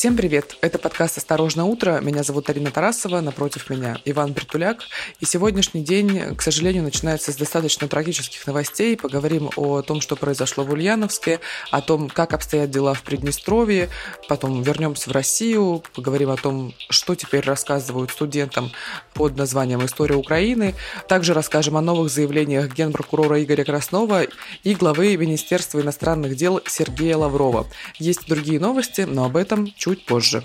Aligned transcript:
Всем 0.00 0.16
привет! 0.16 0.56
Это 0.62 0.78
подкаст 0.78 1.18
«Осторожно 1.18 1.66
утро». 1.66 2.00
Меня 2.00 2.22
зовут 2.22 2.48
Арина 2.48 2.70
Тарасова, 2.70 3.20
напротив 3.20 3.68
меня 3.68 3.98
Иван 4.06 4.32
Притуляк. 4.32 4.84
И 5.20 5.26
сегодняшний 5.26 5.82
день, 5.84 6.34
к 6.36 6.40
сожалению, 6.40 6.84
начинается 6.84 7.32
с 7.32 7.36
достаточно 7.36 7.86
трагических 7.86 8.46
новостей. 8.46 8.96
Поговорим 8.96 9.50
о 9.56 9.82
том, 9.82 10.00
что 10.00 10.16
произошло 10.16 10.64
в 10.64 10.72
Ульяновске, 10.72 11.40
о 11.70 11.82
том, 11.82 12.08
как 12.08 12.32
обстоят 12.32 12.70
дела 12.70 12.94
в 12.94 13.02
Приднестровье, 13.02 13.90
потом 14.26 14.62
вернемся 14.62 15.10
в 15.10 15.12
Россию, 15.12 15.82
поговорим 15.94 16.30
о 16.30 16.38
том, 16.38 16.72
что 16.88 17.14
теперь 17.14 17.44
рассказывают 17.44 18.10
студентам 18.10 18.72
под 19.12 19.36
названием 19.36 19.84
«История 19.84 20.16
Украины». 20.16 20.74
Также 21.08 21.34
расскажем 21.34 21.76
о 21.76 21.82
новых 21.82 22.10
заявлениях 22.10 22.72
генпрокурора 22.72 23.44
Игоря 23.44 23.64
Краснова 23.64 24.22
и 24.64 24.74
главы 24.74 25.14
Министерства 25.18 25.78
иностранных 25.78 26.36
дел 26.36 26.62
Сергея 26.66 27.18
Лаврова. 27.18 27.66
Есть 27.98 28.26
другие 28.28 28.58
новости, 28.58 29.02
но 29.02 29.26
об 29.26 29.36
этом 29.36 29.70
чуть 29.76 29.89
позже. 29.96 30.42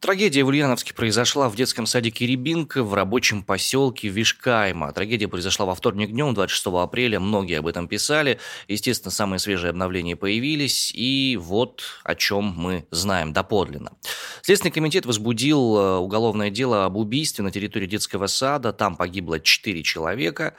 Трагедия 0.00 0.44
в 0.44 0.48
Ульяновске 0.48 0.94
произошла 0.94 1.50
в 1.50 1.56
детском 1.56 1.84
садике 1.84 2.26
Рябинка 2.26 2.82
в 2.82 2.94
рабочем 2.94 3.42
поселке 3.42 4.08
Вишкайма. 4.08 4.94
Трагедия 4.94 5.28
произошла 5.28 5.66
во 5.66 5.74
вторник 5.74 6.10
днем, 6.10 6.32
26 6.32 6.68
апреля. 6.68 7.20
Многие 7.20 7.58
об 7.58 7.66
этом 7.66 7.86
писали. 7.86 8.38
Естественно, 8.66 9.10
самые 9.10 9.38
свежие 9.38 9.68
обновления 9.68 10.16
появились. 10.16 10.90
И 10.94 11.38
вот 11.38 11.82
о 12.02 12.14
чем 12.14 12.44
мы 12.44 12.86
знаем 12.90 13.34
доподлинно. 13.34 13.92
Следственный 14.40 14.72
комитет 14.72 15.04
возбудил 15.04 15.76
э, 15.76 15.96
уголовное 15.98 16.48
дело 16.48 16.86
об 16.86 16.96
убийстве 16.96 17.44
на 17.44 17.50
территории 17.50 17.86
детского 17.86 18.26
сада. 18.26 18.72
Там 18.72 18.96
погибло 18.96 19.38
4 19.38 19.82
человека. 19.82 20.54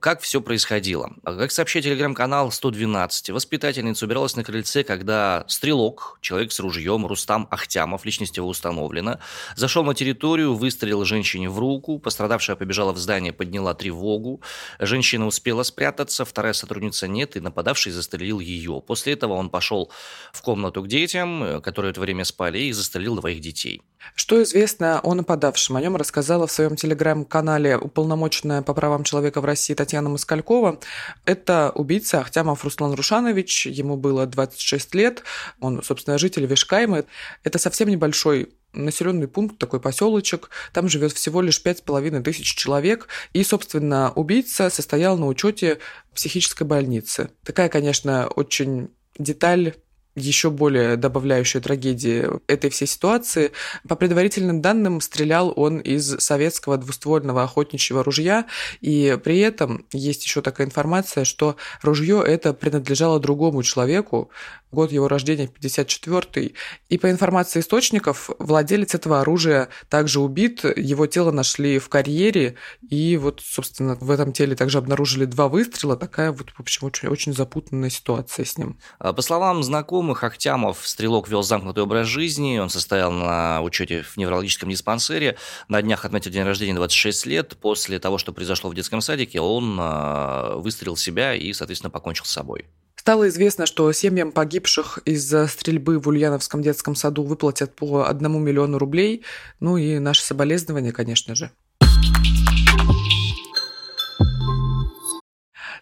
Как 0.00 0.22
все 0.22 0.40
происходило? 0.40 1.12
Как 1.22 1.52
сообщает 1.52 1.84
телеграм-канал 1.84 2.50
112, 2.50 3.28
воспитательница 3.28 4.06
убиралась 4.06 4.36
на 4.36 4.42
крыльце, 4.42 4.84
когда 4.84 5.44
стрелок, 5.48 6.18
человек 6.22 6.50
с 6.50 6.60
ружьем, 6.60 7.06
Рустам 7.06 7.46
Ахтямов, 7.50 8.06
личность 8.06 8.38
его 8.38 8.48
установлена, 8.48 8.85
установлено. 8.86 9.18
Зашел 9.56 9.84
на 9.84 9.94
территорию, 9.94 10.54
выстрелил 10.54 11.04
женщине 11.04 11.48
в 11.48 11.58
руку. 11.58 11.98
Пострадавшая 11.98 12.56
побежала 12.56 12.92
в 12.92 12.98
здание, 12.98 13.32
подняла 13.32 13.74
тревогу. 13.74 14.40
Женщина 14.80 15.26
успела 15.26 15.62
спрятаться, 15.62 16.24
вторая 16.24 16.52
сотрудница 16.52 17.08
нет, 17.08 17.36
и 17.36 17.40
нападавший 17.40 17.92
застрелил 17.92 18.40
ее. 18.40 18.82
После 18.86 19.12
этого 19.12 19.34
он 19.34 19.50
пошел 19.50 19.90
в 20.32 20.42
комнату 20.42 20.82
к 20.82 20.88
детям, 20.88 21.60
которые 21.62 21.90
в 21.90 21.94
это 21.94 22.00
время 22.00 22.24
спали, 22.24 22.58
и 22.58 22.72
застрелил 22.72 23.16
двоих 23.16 23.40
детей. 23.40 23.82
Что 24.14 24.42
известно 24.42 25.00
о 25.02 25.14
нападавшем? 25.14 25.76
О 25.76 25.80
нем 25.80 25.96
рассказала 25.96 26.46
в 26.46 26.52
своем 26.52 26.76
телеграм-канале 26.76 27.76
уполномоченная 27.76 28.62
по 28.62 28.74
правам 28.74 29.04
человека 29.04 29.40
в 29.40 29.44
России 29.44 29.74
Татьяна 29.74 30.08
Москалькова. 30.08 30.78
Это 31.24 31.72
убийца 31.74 32.20
Ахтямов 32.20 32.62
Руслан 32.64 32.94
Рушанович. 32.94 33.66
Ему 33.66 33.96
было 33.96 34.26
26 34.26 34.94
лет. 34.94 35.22
Он, 35.60 35.82
собственно, 35.82 36.18
житель 36.18 36.46
Вишкайма. 36.46 37.04
Это 37.42 37.58
совсем 37.58 37.88
небольшой 37.88 38.50
населенный 38.84 39.28
пункт, 39.28 39.58
такой 39.58 39.80
поселочек. 39.80 40.50
Там 40.72 40.88
живет 40.88 41.12
всего 41.12 41.40
лишь 41.40 41.62
пять 41.62 41.78
с 41.78 41.82
половиной 41.82 42.22
тысяч 42.22 42.54
человек. 42.54 43.08
И, 43.32 43.42
собственно, 43.42 44.12
убийца 44.12 44.70
состоял 44.70 45.18
на 45.18 45.26
учете 45.26 45.78
психической 46.14 46.66
больницы. 46.66 47.30
Такая, 47.44 47.68
конечно, 47.68 48.28
очень 48.28 48.90
деталь 49.18 49.74
еще 50.16 50.50
более 50.50 50.96
добавляющая 50.96 51.60
трагедии 51.60 52.26
этой 52.48 52.70
всей 52.70 52.86
ситуации. 52.86 53.52
По 53.86 53.94
предварительным 53.94 54.62
данным, 54.62 55.00
стрелял 55.00 55.52
он 55.54 55.78
из 55.78 56.18
советского 56.18 56.78
двуствольного 56.78 57.44
охотничьего 57.44 58.02
ружья, 58.02 58.46
и 58.80 59.18
при 59.22 59.38
этом 59.40 59.84
есть 59.92 60.24
еще 60.24 60.40
такая 60.40 60.66
информация, 60.66 61.24
что 61.24 61.56
ружье 61.82 62.24
это 62.26 62.54
принадлежало 62.54 63.20
другому 63.20 63.62
человеку, 63.62 64.30
год 64.72 64.92
его 64.92 65.08
рождения 65.08 65.46
54 65.46 66.52
и 66.88 66.98
по 66.98 67.10
информации 67.10 67.60
источников, 67.60 68.30
владелец 68.38 68.94
этого 68.94 69.20
оружия 69.20 69.68
также 69.88 70.20
убит, 70.20 70.64
его 70.64 71.06
тело 71.06 71.30
нашли 71.30 71.78
в 71.78 71.88
карьере, 71.88 72.56
и 72.88 73.16
вот, 73.16 73.40
собственно, 73.44 73.96
в 73.96 74.10
этом 74.10 74.32
теле 74.32 74.56
также 74.56 74.78
обнаружили 74.78 75.24
два 75.24 75.48
выстрела, 75.48 75.96
такая 75.96 76.32
вот, 76.32 76.50
в 76.50 76.60
общем, 76.60 76.86
очень, 76.86 77.08
очень 77.08 77.32
запутанная 77.32 77.90
ситуация 77.90 78.44
с 78.44 78.58
ним. 78.58 78.78
А, 78.98 79.12
по 79.12 79.22
словам 79.22 79.62
знакомых, 79.62 80.24
Ахтямов 80.24 80.86
стрелок 80.86 81.28
вел 81.28 81.42
замкнутый 81.42 81.82
образ 81.82 82.06
жизни, 82.06 82.58
он 82.58 82.68
состоял 82.68 83.10
на 83.10 83.62
учете 83.62 84.02
в 84.02 84.16
неврологическом 84.16 84.68
диспансере, 84.68 85.36
на 85.68 85.80
днях 85.80 86.04
отметил 86.04 86.30
день 86.30 86.44
рождения 86.44 86.74
26 86.74 87.26
лет, 87.26 87.56
после 87.60 87.98
того, 87.98 88.18
что 88.18 88.32
произошло 88.32 88.70
в 88.70 88.74
детском 88.74 89.00
садике, 89.00 89.40
он 89.40 89.78
а, 89.80 90.56
выстрелил 90.56 90.96
себя 90.96 91.34
и, 91.34 91.52
соответственно, 91.52 91.90
покончил 91.90 92.24
с 92.24 92.30
собой. 92.30 92.66
Стало 93.06 93.28
известно, 93.28 93.66
что 93.66 93.92
семьям 93.92 94.32
погибших 94.32 94.98
из-за 95.04 95.46
стрельбы 95.46 96.00
в 96.00 96.08
Ульяновском 96.08 96.60
детском 96.60 96.96
саду 96.96 97.22
выплатят 97.22 97.72
по 97.72 98.08
одному 98.08 98.40
миллиону 98.40 98.78
рублей. 98.78 99.24
Ну 99.60 99.76
и 99.76 100.00
наши 100.00 100.24
соболезнования, 100.24 100.90
конечно 100.90 101.36
же. 101.36 101.52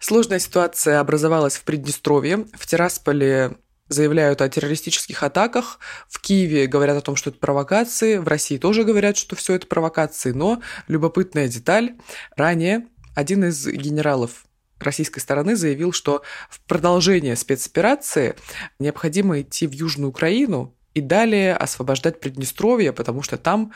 Сложная 0.01 0.39
ситуация 0.39 1.01
образовалась 1.01 1.57
в 1.57 1.65
Приднестровье. 1.65 2.45
В 2.53 2.67
Тирасполе 2.67 3.57
заявляют 3.89 4.43
о 4.43 4.49
террористических 4.51 5.23
атаках. 5.23 5.79
В 6.11 6.21
Киеве 6.21 6.67
говорят 6.67 6.99
о 6.99 7.01
том, 7.01 7.17
что 7.17 7.31
это 7.31 7.39
провокации. 7.39 8.19
В 8.19 8.29
России 8.29 8.59
тоже 8.59 8.85
говорят, 8.85 9.17
что 9.17 9.35
все 9.35 9.55
это 9.55 9.67
провокации. 9.67 10.33
Но 10.33 10.61
любопытная 10.89 11.49
деталь. 11.49 11.95
Ранее 12.37 12.87
один 13.15 13.45
из 13.45 13.67
генералов 13.67 14.45
российской 14.79 15.21
стороны 15.21 15.57
заявил, 15.57 15.93
что 15.93 16.23
в 16.49 16.61
продолжение 16.63 17.37
спецоперации 17.37 18.37
необходимо 18.79 19.41
идти 19.41 19.67
в 19.67 19.73
Южную 19.73 20.11
Украину 20.11 20.75
и 20.95 21.01
далее 21.01 21.57
освобождать 21.57 22.21
Приднестровье, 22.21 22.93
потому 22.93 23.23
что 23.23 23.37
там 23.37 23.73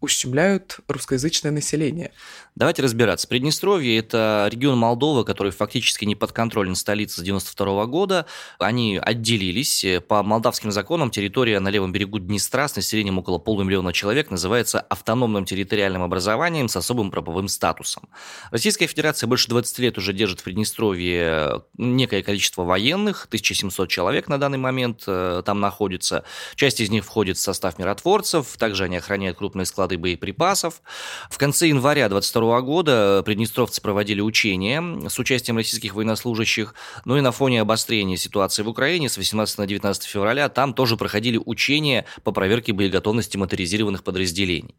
ущемляют 0.00 0.78
русскоязычное 0.86 1.50
население. 1.50 2.12
Давайте 2.54 2.82
разбираться. 2.82 3.26
Приднестровье– 3.26 3.98
это 4.00 4.48
регион 4.50 4.78
Молдовы, 4.78 5.24
который 5.24 5.52
фактически 5.52 6.04
не 6.04 6.14
подконтролен 6.14 6.74
столице 6.74 7.20
с 7.20 7.24
92 7.24 7.86
года. 7.86 8.26
Они 8.58 8.98
отделились. 8.98 9.84
По 10.08 10.22
молдавским 10.22 10.70
законам 10.70 11.10
территория 11.10 11.60
на 11.60 11.68
левом 11.68 11.92
берегу 11.92 12.18
Днестра 12.18 12.68
с 12.68 12.76
населением 12.76 13.18
около 13.18 13.38
полумиллиона 13.38 13.92
человек 13.92 14.30
называется 14.30 14.80
автономным 14.80 15.44
территориальным 15.44 16.02
образованием 16.02 16.68
с 16.68 16.76
особым 16.76 17.10
правовым 17.10 17.48
статусом. 17.48 18.08
Российская 18.50 18.86
Федерация 18.86 19.26
больше 19.26 19.48
20 19.48 19.78
лет 19.80 19.98
уже 19.98 20.12
держит 20.12 20.40
в 20.40 20.44
Приднестровье 20.44 21.62
некое 21.76 22.22
количество 22.22 22.62
военных, 22.62 23.26
1700 23.26 23.88
человек 23.88 24.28
на 24.28 24.38
данный 24.38 24.58
момент 24.58 25.04
э, 25.06 25.42
там 25.44 25.60
находится. 25.60 26.24
Часть 26.54 26.80
из 26.80 26.90
них 26.90 27.04
входит 27.04 27.36
в 27.36 27.40
состав 27.40 27.78
миротворцев, 27.78 28.56
также 28.58 28.84
они 28.84 28.96
охраняют 28.96 29.38
крупные 29.38 29.66
склады 29.66 29.87
склады 29.88 29.96
боеприпасов. 29.96 30.82
В 31.30 31.38
конце 31.38 31.68
января 31.68 32.08
22 32.08 32.60
года 32.60 33.22
приднестровцы 33.24 33.80
проводили 33.80 34.20
учения 34.20 35.08
с 35.08 35.18
участием 35.18 35.56
российских 35.56 35.94
военнослужащих. 35.94 36.74
Ну 37.04 37.16
и 37.16 37.20
на 37.20 37.32
фоне 37.32 37.62
обострения 37.62 38.16
ситуации 38.16 38.62
в 38.62 38.68
Украине 38.68 39.08
с 39.08 39.16
18 39.16 39.58
на 39.58 39.66
19 39.66 40.04
февраля 40.04 40.48
там 40.48 40.74
тоже 40.74 40.96
проходили 40.96 41.40
учения 41.42 42.04
по 42.22 42.32
проверке 42.32 42.72
боеготовности 42.72 43.38
моторизированных 43.38 44.04
подразделений. 44.04 44.74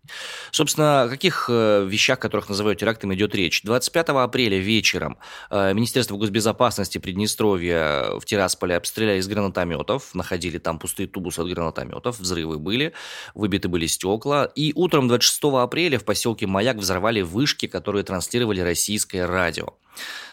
Собственно, 0.52 1.04
о 1.04 1.10
каких 1.10 1.48
э, 1.50 1.86
вещах, 1.88 2.20
которых 2.20 2.50
называют 2.50 2.80
терактами, 2.80 3.16
идет 3.16 3.34
речь? 3.34 3.64
25 3.64 4.10
апреля 4.10 4.60
вечером 4.60 5.18
э, 5.50 5.74
Министерство 5.74 6.18
госбезопасности 6.18 7.00
Приднестровья 7.00 8.20
в 8.20 8.26
Тирасполе 8.26 8.76
обстреляли 8.76 9.20
из 9.20 9.28
гранатометов, 9.28 10.14
находили 10.14 10.60
там 10.60 10.78
пустые 10.78 11.08
тубусы 11.08 11.40
от 11.40 11.50
гранатометов, 11.50 12.20
взрывы 12.20 12.60
были, 12.60 12.94
выбиты 13.34 13.70
были 13.70 13.88
стекла. 13.88 14.46
И 14.60 14.74
утром 14.76 14.99
Утром 15.00 15.08
26 15.08 15.44
апреля 15.64 15.98
в 15.98 16.04
поселке 16.04 16.46
Маяк 16.46 16.76
взорвали 16.76 17.22
вышки, 17.22 17.68
которые 17.68 18.04
транслировали 18.04 18.60
российское 18.60 19.26
радио. 19.26 19.76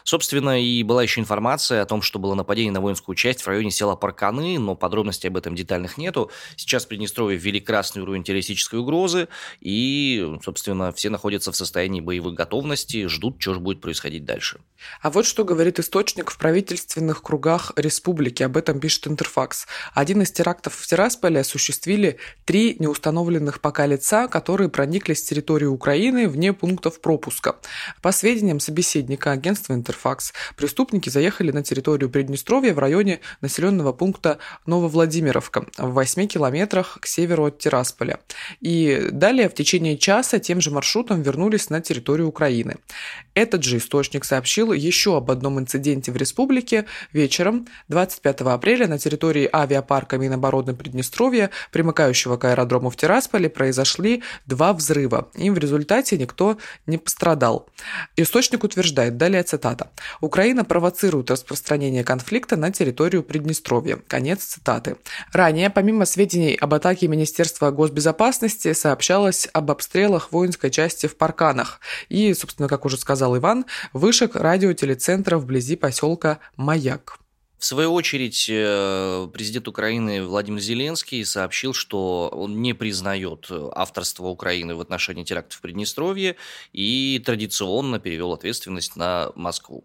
Собственно, 0.06 0.62
и 0.62 0.84
была 0.84 1.02
еще 1.02 1.20
информация 1.20 1.82
о 1.82 1.84
том, 1.84 2.00
что 2.00 2.20
было 2.20 2.34
нападение 2.34 2.70
на 2.70 2.80
воинскую 2.80 3.16
часть 3.16 3.42
в 3.42 3.48
районе 3.48 3.72
села 3.72 3.96
Парканы, 3.96 4.56
но 4.56 4.76
подробностей 4.76 5.28
об 5.28 5.36
этом 5.36 5.56
детальных 5.56 5.98
нету. 5.98 6.30
Сейчас 6.54 6.84
в 6.84 6.88
Приднестровье 6.88 7.36
ввели 7.36 7.58
красный 7.58 8.02
уровень 8.02 8.22
террористической 8.22 8.78
угрозы, 8.78 9.26
и, 9.60 10.38
собственно, 10.44 10.92
все 10.92 11.10
находятся 11.10 11.50
в 11.50 11.56
состоянии 11.56 12.00
боевой 12.00 12.34
готовности, 12.34 13.08
ждут, 13.08 13.42
что 13.42 13.54
же 13.54 13.60
будет 13.60 13.80
происходить 13.80 14.24
дальше. 14.24 14.60
А 15.00 15.10
вот 15.10 15.26
что 15.26 15.44
говорит 15.44 15.80
источник 15.80 16.30
в 16.30 16.38
правительственных 16.38 17.22
кругах 17.22 17.72
республики. 17.74 18.44
Об 18.44 18.56
этом 18.56 18.78
пишет 18.78 19.08
Интерфакс. 19.08 19.66
Один 19.92 20.22
из 20.22 20.30
терактов 20.30 20.74
в 20.74 20.86
Тирасполе 20.86 21.40
осуществили 21.40 22.18
три 22.44 22.76
неустановленных 22.78 23.60
пока 23.60 23.86
лица, 23.86 24.28
которые 24.28 24.68
проникли 24.68 25.14
с 25.14 25.22
территории 25.24 25.66
Украины 25.66 26.28
вне 26.28 26.52
пунктов 26.52 27.00
пропуска. 27.00 27.56
По 28.02 28.12
сведениям 28.12 28.60
собеседника 28.60 29.32
агентства 29.32 29.55
агентство 29.56 29.72
«Интерфакс». 29.72 30.32
Преступники 30.56 31.08
заехали 31.08 31.50
на 31.50 31.62
территорию 31.62 32.10
Приднестровья 32.10 32.74
в 32.74 32.78
районе 32.78 33.20
населенного 33.40 33.92
пункта 33.92 34.38
Нововладимировка 34.66 35.66
в 35.78 35.92
8 35.92 36.26
километрах 36.26 36.98
к 37.00 37.06
северу 37.06 37.46
от 37.46 37.58
Тирасполя. 37.58 38.20
И 38.60 39.08
далее 39.12 39.48
в 39.48 39.54
течение 39.54 39.96
часа 39.96 40.38
тем 40.38 40.60
же 40.60 40.70
маршрутом 40.70 41.22
вернулись 41.22 41.70
на 41.70 41.80
территорию 41.80 42.28
Украины. 42.28 42.76
Этот 43.34 43.62
же 43.62 43.78
источник 43.78 44.24
сообщил 44.24 44.72
еще 44.72 45.16
об 45.16 45.30
одном 45.30 45.58
инциденте 45.58 46.12
в 46.12 46.16
республике. 46.16 46.84
Вечером 47.12 47.66
25 47.88 48.40
апреля 48.42 48.88
на 48.88 48.98
территории 48.98 49.48
авиапарка 49.52 50.18
Минобороны 50.18 50.74
Приднестровья, 50.74 51.50
примыкающего 51.72 52.36
к 52.36 52.44
аэродрому 52.44 52.90
в 52.90 52.96
Тирасполе, 52.96 53.48
произошли 53.48 54.22
два 54.46 54.72
взрыва. 54.72 55.28
Им 55.34 55.54
в 55.54 55.58
результате 55.58 56.18
никто 56.18 56.58
не 56.86 56.98
пострадал. 56.98 57.68
Источник 58.16 58.64
утверждает, 58.64 59.16
далее 59.16 59.35
цитата, 59.42 59.90
«Украина 60.20 60.64
провоцирует 60.64 61.30
распространение 61.30 62.04
конфликта 62.04 62.56
на 62.56 62.70
территорию 62.72 63.22
Приднестровья». 63.22 63.98
Конец 64.08 64.44
цитаты. 64.44 64.96
Ранее, 65.32 65.70
помимо 65.70 66.04
сведений 66.06 66.54
об 66.54 66.74
атаке 66.74 67.08
Министерства 67.08 67.70
госбезопасности, 67.70 68.72
сообщалось 68.72 69.48
об 69.52 69.70
обстрелах 69.70 70.32
воинской 70.32 70.70
части 70.70 71.06
в 71.06 71.16
Парканах 71.16 71.80
и, 72.08 72.32
собственно, 72.34 72.68
как 72.68 72.84
уже 72.84 72.96
сказал 72.96 73.36
Иван, 73.36 73.66
вышек 73.92 74.36
радиотелецентра 74.36 75.38
вблизи 75.38 75.76
поселка 75.76 76.38
Маяк. 76.56 77.18
В 77.58 77.64
свою 77.64 77.94
очередь, 77.94 78.46
э, 78.50 79.28
президент 79.32 79.66
Украины 79.66 80.22
Владимир 80.22 80.60
Зеленский 80.60 81.24
сообщил, 81.24 81.72
что 81.72 82.28
он 82.28 82.60
не 82.60 82.74
признает 82.74 83.50
авторство 83.72 84.26
Украины 84.26 84.74
в 84.74 84.80
отношении 84.80 85.24
терактов 85.24 85.58
в 85.58 85.62
Приднестровье 85.62 86.36
и 86.72 87.22
традиционно 87.24 87.98
перевел 87.98 88.34
ответственность 88.34 88.96
на 88.96 89.32
Москву. 89.36 89.84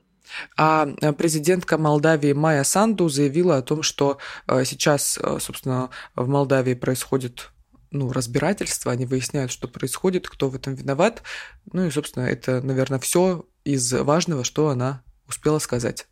А 0.57 0.85
э, 1.01 1.13
президентка 1.13 1.77
Молдавии 1.77 2.33
Майя 2.33 2.63
Санду 2.63 3.07
заявила 3.07 3.57
о 3.57 3.62
том, 3.62 3.83
что 3.83 4.17
э, 4.47 4.65
сейчас, 4.65 5.17
собственно, 5.39 5.91
в 6.15 6.27
Молдавии 6.27 6.74
происходит 6.74 7.51
ну, 7.89 8.12
разбирательство, 8.12 8.91
они 8.91 9.06
выясняют, 9.06 9.51
что 9.51 9.69
происходит, 9.69 10.27
кто 10.27 10.50
в 10.50 10.56
этом 10.56 10.75
виноват. 10.75 11.24
Ну 11.71 11.85
и, 11.85 11.91
собственно, 11.91 12.24
это, 12.25 12.62
наверное, 12.62 13.00
все 13.00 13.45
из 13.63 13.94
важного, 13.94 14.44
что 14.44 14.69
она 14.69 15.03
успела 15.27 15.59
сказать. 15.59 16.07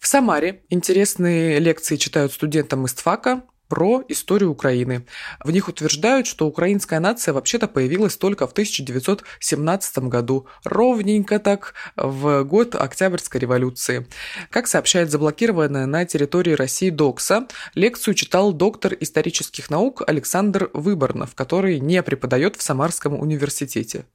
В 0.00 0.06
Самаре 0.06 0.62
интересные 0.70 1.58
лекции 1.58 1.96
читают 1.96 2.32
студентам 2.32 2.86
из 2.86 2.94
ТФАКа 2.94 3.42
про 3.68 4.02
историю 4.08 4.50
Украины. 4.50 5.04
В 5.44 5.50
них 5.50 5.68
утверждают, 5.68 6.26
что 6.26 6.46
украинская 6.46 7.00
нация 7.00 7.34
вообще-то 7.34 7.68
появилась 7.68 8.16
только 8.16 8.46
в 8.46 8.52
1917 8.52 9.98
году, 9.98 10.46
ровненько 10.64 11.38
так, 11.38 11.74
в 11.96 12.44
год 12.44 12.76
Октябрьской 12.76 13.42
революции. 13.42 14.06
Как 14.48 14.68
сообщает 14.68 15.10
заблокированная 15.10 15.84
на 15.84 16.06
территории 16.06 16.52
России 16.52 16.88
ДОКСа, 16.88 17.46
лекцию 17.74 18.14
читал 18.14 18.54
доктор 18.54 18.96
исторических 18.98 19.68
наук 19.68 20.02
Александр 20.06 20.70
Выборнов, 20.72 21.34
который 21.34 21.78
не 21.78 22.02
преподает 22.02 22.56
в 22.56 22.62
Самарском 22.62 23.20
университете. 23.20 24.06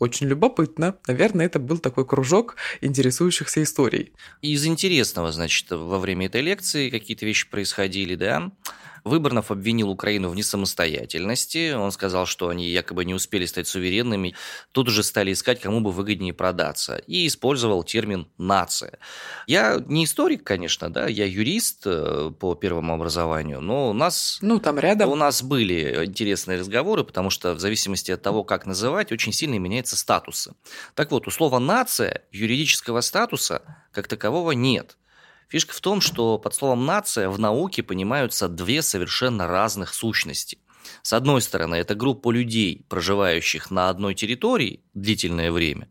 Очень 0.00 0.28
любопытно. 0.28 0.96
Наверное, 1.06 1.44
это 1.44 1.58
был 1.58 1.78
такой 1.78 2.06
кружок 2.06 2.56
интересующихся 2.80 3.62
историей. 3.62 4.12
Из 4.40 4.64
интересного, 4.64 5.30
значит, 5.30 5.70
во 5.70 5.98
время 5.98 6.26
этой 6.26 6.40
лекции 6.40 6.88
какие-то 6.88 7.26
вещи 7.26 7.48
происходили, 7.48 8.14
да. 8.14 8.50
Выборнов 9.04 9.50
обвинил 9.50 9.90
Украину 9.90 10.28
в 10.28 10.34
несамостоятельности. 10.34 11.72
Он 11.72 11.92
сказал, 11.92 12.26
что 12.26 12.48
они 12.48 12.68
якобы 12.68 13.04
не 13.04 13.14
успели 13.14 13.46
стать 13.46 13.66
суверенными. 13.66 14.34
Тут 14.72 14.88
уже 14.88 15.02
стали 15.02 15.32
искать, 15.32 15.60
кому 15.60 15.80
бы 15.80 15.90
выгоднее 15.90 16.32
продаться. 16.32 16.96
И 17.06 17.26
использовал 17.26 17.82
термин 17.84 18.28
«нация». 18.38 18.98
Я 19.46 19.82
не 19.86 20.04
историк, 20.04 20.44
конечно, 20.44 20.90
да, 20.90 21.06
я 21.06 21.26
юрист 21.26 21.82
э, 21.86 22.30
по 22.38 22.54
первому 22.54 22.94
образованию, 22.94 23.60
но 23.60 23.90
у 23.90 23.92
нас... 23.92 24.38
Ну, 24.42 24.58
там 24.58 24.78
рядом. 24.78 25.10
У 25.10 25.14
нас 25.14 25.42
были 25.42 26.04
интересные 26.04 26.58
разговоры, 26.58 27.04
потому 27.04 27.30
что 27.30 27.54
в 27.54 27.60
зависимости 27.60 28.10
от 28.10 28.22
того, 28.22 28.44
как 28.44 28.66
называть, 28.66 29.12
очень 29.12 29.32
сильно 29.32 29.58
меняются 29.58 29.96
статусы. 29.96 30.54
Так 30.94 31.10
вот, 31.10 31.26
у 31.26 31.30
слова 31.30 31.58
«нация» 31.58 32.22
юридического 32.32 33.00
статуса 33.00 33.62
как 33.92 34.08
такового 34.08 34.52
нет. 34.52 34.96
Фишка 35.50 35.74
в 35.74 35.80
том, 35.80 36.00
что 36.00 36.38
под 36.38 36.54
словом 36.54 36.86
«нация» 36.86 37.28
в 37.28 37.38
науке 37.38 37.82
понимаются 37.82 38.48
две 38.48 38.82
совершенно 38.82 39.48
разных 39.48 39.92
сущности. 39.92 40.58
С 41.02 41.12
одной 41.12 41.42
стороны, 41.42 41.74
это 41.74 41.96
группа 41.96 42.30
людей, 42.30 42.86
проживающих 42.88 43.70
на 43.70 43.88
одной 43.88 44.14
территории 44.14 44.80
длительное 44.94 45.50
время. 45.50 45.88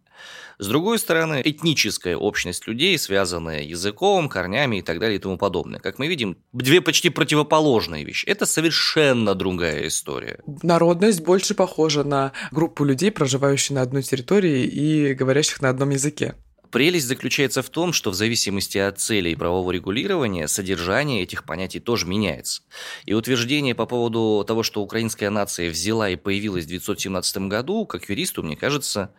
С 0.60 0.68
другой 0.68 1.00
стороны, 1.00 1.42
этническая 1.44 2.18
общность 2.18 2.68
людей, 2.68 2.98
связанная 2.98 3.64
языком, 3.64 4.28
корнями 4.28 4.78
и 4.78 4.82
так 4.82 5.00
далее 5.00 5.18
и 5.18 5.22
тому 5.22 5.38
подобное. 5.38 5.80
Как 5.80 6.00
мы 6.00 6.08
видим, 6.08 6.38
две 6.52 6.82
почти 6.82 7.10
противоположные 7.10 8.04
вещи. 8.04 8.26
Это 8.26 8.46
совершенно 8.46 9.36
другая 9.36 9.88
история. 9.88 10.42
Народность 10.64 11.22
больше 11.22 11.54
похожа 11.54 12.04
на 12.04 12.32
группу 12.52 12.84
людей, 12.84 13.12
проживающих 13.12 13.72
на 13.72 13.82
одной 13.82 14.04
территории 14.04 14.66
и 14.66 15.14
говорящих 15.14 15.62
на 15.62 15.70
одном 15.70 15.92
языке. 15.92 16.36
Прелесть 16.72 17.08
заключается 17.08 17.64
в 17.64 17.70
том, 17.70 17.94
что 17.94 18.12
в 18.12 18.14
зависимости 18.14 18.78
от 18.78 19.00
целей 19.00 19.36
правового 19.36 19.72
регулирования 19.72 20.48
содержание 20.48 21.24
этих 21.24 21.44
понятий 21.44 21.80
тоже 21.80 22.06
меняется. 22.06 22.62
И 23.06 23.14
утверждение 23.14 23.74
по 23.74 23.88
поводу 23.88 24.44
того, 24.48 24.62
что 24.62 24.82
украинская 24.82 25.32
нация 25.32 25.70
взяла 25.72 26.10
и 26.10 26.16
появилась 26.16 26.66
в 26.66 26.68
1917 26.68 27.38
году, 27.50 27.86
как 27.88 28.08
юристу, 28.10 28.44
мне 28.44 28.56
кажется, 28.56 29.12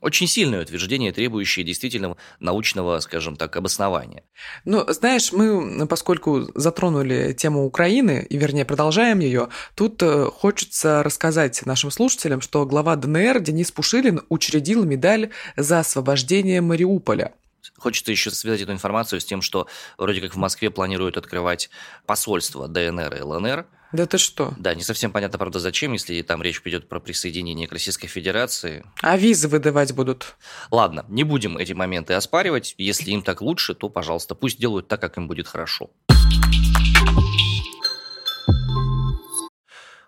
очень 0.00 0.26
сильное 0.26 0.62
утверждение, 0.62 1.12
требующее 1.12 1.64
действительно 1.64 2.16
научного, 2.40 3.00
скажем 3.00 3.36
так, 3.36 3.56
обоснования. 3.56 4.22
Ну, 4.64 4.84
знаешь, 4.92 5.32
мы, 5.32 5.86
поскольку 5.86 6.50
затронули 6.54 7.32
тему 7.32 7.64
Украины, 7.64 8.26
и 8.28 8.36
вернее 8.36 8.64
продолжаем 8.64 9.20
ее, 9.20 9.48
тут 9.74 10.02
э, 10.02 10.26
хочется 10.26 11.02
рассказать 11.02 11.64
нашим 11.66 11.90
слушателям, 11.90 12.40
что 12.40 12.66
глава 12.66 12.96
ДНР 12.96 13.40
Денис 13.40 13.70
Пушилин 13.72 14.22
учредил 14.28 14.84
медаль 14.84 15.30
за 15.56 15.80
освобождение 15.80 16.60
Мариуполя. 16.60 17.32
Хочется 17.78 18.12
еще 18.12 18.30
связать 18.30 18.60
эту 18.60 18.72
информацию 18.72 19.20
с 19.20 19.24
тем, 19.24 19.42
что 19.42 19.66
вроде 19.98 20.20
как 20.20 20.34
в 20.34 20.38
Москве 20.38 20.70
планируют 20.70 21.16
открывать 21.16 21.70
посольство 22.06 22.68
ДНР 22.68 23.14
и 23.16 23.20
ЛНР. 23.20 23.66
Да 23.94 24.06
ты 24.06 24.18
что? 24.18 24.52
Да, 24.58 24.74
не 24.74 24.82
совсем 24.82 25.12
понятно, 25.12 25.38
правда, 25.38 25.60
зачем, 25.60 25.92
если 25.92 26.20
там 26.22 26.42
речь 26.42 26.60
пойдет 26.60 26.88
про 26.88 26.98
присоединение 26.98 27.68
к 27.68 27.72
Российской 27.72 28.08
Федерации. 28.08 28.84
А 29.00 29.16
визы 29.16 29.46
выдавать 29.46 29.92
будут? 29.92 30.34
Ладно, 30.72 31.06
не 31.08 31.22
будем 31.22 31.56
эти 31.56 31.74
моменты 31.74 32.14
оспаривать. 32.14 32.74
Если 32.76 33.12
им 33.12 33.22
так 33.22 33.40
лучше, 33.40 33.72
то, 33.72 33.88
пожалуйста, 33.88 34.34
пусть 34.34 34.58
делают 34.58 34.88
так, 34.88 35.00
как 35.00 35.16
им 35.16 35.28
будет 35.28 35.46
хорошо. 35.46 35.90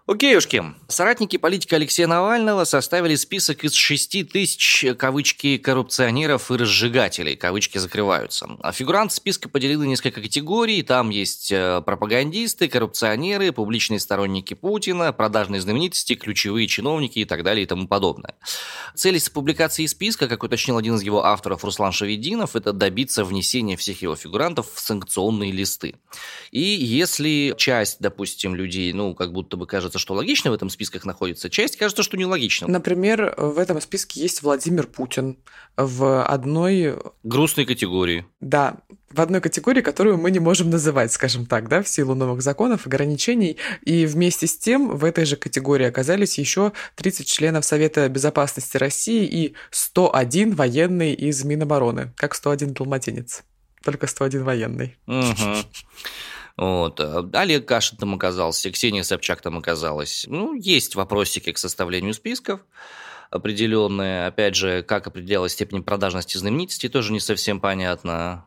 Окейушки. 0.07 0.63
Соратники 0.87 1.37
политика 1.37 1.75
Алексея 1.75 2.07
Навального 2.07 2.63
составили 2.63 3.17
список 3.17 3.65
из 3.65 3.75
6 3.75 4.29
тысяч, 4.31 4.87
кавычки, 4.97 5.59
коррупционеров 5.59 6.53
и 6.53 6.57
разжигателей, 6.57 7.35
кавычки 7.35 7.79
закрываются. 7.79 8.47
А 8.61 8.71
фигурант 8.71 9.11
списка 9.11 9.49
поделил 9.49 9.81
на 9.81 9.87
несколько 9.87 10.23
категорий. 10.23 10.85
Там 10.85 11.11
есть 11.11 11.51
э, 11.51 11.83
пропагандисты, 11.85 12.69
коррупционеры, 12.69 13.51
публичные 13.51 13.99
сторонники 13.99 14.55
Путина, 14.55 15.13
продажные 15.13 15.61
знаменитости, 15.61 16.15
ключевые 16.15 16.69
чиновники 16.69 17.19
и 17.19 17.25
так 17.25 17.43
далее 17.43 17.65
и 17.65 17.67
тому 17.67 17.89
подобное. 17.89 18.37
Цель 18.97 19.17
публикации 19.33 19.87
списка, 19.87 20.29
как 20.29 20.43
уточнил 20.43 20.77
один 20.77 20.97
из 20.97 21.03
его 21.03 21.25
авторов 21.25 21.65
Руслан 21.65 21.93
Шавединов, 21.93 22.55
это 22.55 22.73
добиться 22.73 23.25
внесения 23.25 23.77
всех 23.77 24.03
его 24.03 24.15
фигурантов 24.15 24.71
в 24.75 24.79
санкционные 24.79 25.53
листы. 25.53 25.95
И 26.51 26.61
если 26.61 27.55
часть, 27.57 27.99
допустим, 28.01 28.55
людей, 28.55 28.93
ну, 28.93 29.15
как 29.15 29.33
будто 29.33 29.57
бы 29.57 29.67
кажется, 29.67 29.87
кажется, 29.87 29.99
что 29.99 30.15
логично 30.15 30.51
в 30.51 30.55
этом 30.55 30.71
списках 30.71 31.05
находится, 31.05 31.49
часть 31.49 31.77
кажется, 31.77 32.03
что 32.03 32.17
нелогично. 32.17 32.67
Например, 32.67 33.35
в 33.37 33.59
этом 33.59 33.81
списке 33.81 34.21
есть 34.21 34.43
Владимир 34.43 34.87
Путин 34.87 35.37
в 35.77 36.25
одной... 36.25 36.97
Грустной 37.23 37.67
категории. 37.67 38.27
Да, 38.41 38.79
в 39.11 39.21
одной 39.21 39.41
категории, 39.41 39.81
которую 39.81 40.19
мы 40.19 40.31
не 40.31 40.39
можем 40.39 40.71
называть, 40.71 41.13
скажем 41.13 41.47
так, 41.47 41.69
да, 41.69 41.83
в 41.83 41.89
силу 41.89 42.15
новых 42.15 42.43
законов, 42.43 42.87
ограничений. 42.87 43.57
И 43.85 44.07
вместе 44.07 44.47
с 44.47 44.59
тем 44.59 44.97
в 44.97 45.05
этой 45.05 45.25
же 45.25 45.37
категории 45.37 45.87
оказались 45.87 46.39
еще 46.39 46.73
30 46.97 47.27
членов 47.27 47.65
Совета 47.65 48.09
Безопасности 48.09 48.77
России 48.77 49.25
и 49.27 49.55
101 49.71 50.55
военный 50.55 51.15
из 51.15 51.45
Минобороны, 51.45 52.13
как 52.17 52.35
101 52.35 52.75
далматинец. 52.75 53.45
Только 53.85 54.07
101 54.07 54.45
военный. 54.45 54.97
Вот. 56.57 57.01
Олег 57.35 57.67
Кашин 57.67 57.99
там 57.99 58.15
оказался, 58.15 58.71
Ксения 58.71 59.03
Собчак 59.03 59.43
там 59.43 59.59
оказалась. 59.59 60.25
Ну, 60.27 60.55
есть 60.55 60.95
вопросики 60.95 61.53
к 61.53 61.59
составлению 61.59 62.15
списков 62.15 62.61
определенные. 63.31 64.27
Опять 64.27 64.55
же, 64.55 64.83
как 64.83 65.07
определялась 65.07 65.53
степень 65.53 65.83
продажности 65.83 66.39
знаменитости, 66.39 66.89
тоже 66.89 67.13
не 67.13 67.21
совсем 67.21 67.61
понятно. 67.61 68.47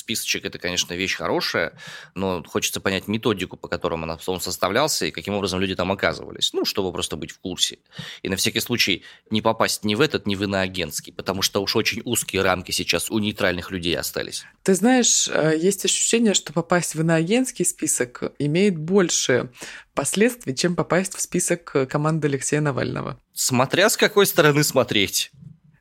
Списочек 0.00 0.44
это, 0.44 0.58
конечно, 0.58 0.94
вещь 0.94 1.14
хорошая, 1.14 1.72
но 2.14 2.42
хочется 2.44 2.80
понять 2.80 3.08
методику, 3.08 3.56
по 3.56 3.68
которому 3.68 4.18
он 4.26 4.40
составлялся 4.40 5.06
и 5.06 5.10
каким 5.10 5.34
образом 5.34 5.60
люди 5.60 5.74
там 5.74 5.92
оказывались. 5.92 6.52
Ну, 6.52 6.64
чтобы 6.64 6.92
просто 6.92 7.16
быть 7.16 7.30
в 7.30 7.38
курсе. 7.38 7.78
И 8.22 8.28
на 8.28 8.36
всякий 8.36 8.60
случай 8.60 9.04
не 9.30 9.42
попасть 9.42 9.84
ни 9.84 9.94
в 9.94 10.00
этот, 10.00 10.26
ни 10.26 10.34
в 10.34 10.42
иноагентский, 10.42 11.12
потому 11.12 11.42
что 11.42 11.62
уж 11.62 11.76
очень 11.76 12.02
узкие 12.04 12.42
рамки 12.42 12.72
сейчас 12.72 13.10
у 13.10 13.18
нейтральных 13.18 13.70
людей 13.70 13.96
остались. 13.96 14.44
Ты 14.62 14.74
знаешь, 14.74 15.28
э, 15.28 15.56
есть 15.56 15.84
ощущение, 15.84 16.34
что 16.34 16.52
попасть 16.52 16.94
в 16.94 17.00
иноагентский 17.00 17.64
список 17.64 18.32
имеет 18.38 18.76
больше 18.76 19.50
последствий, 19.94 20.54
чем 20.54 20.76
попасть 20.76 21.14
в 21.14 21.20
список 21.20 21.88
команды 21.88 22.28
Алексея 22.28 22.60
Навального. 22.60 23.20
Смотря 23.32 23.88
с 23.88 23.96
какой 23.96 24.26
стороны 24.26 24.64
смотреть. 24.64 25.30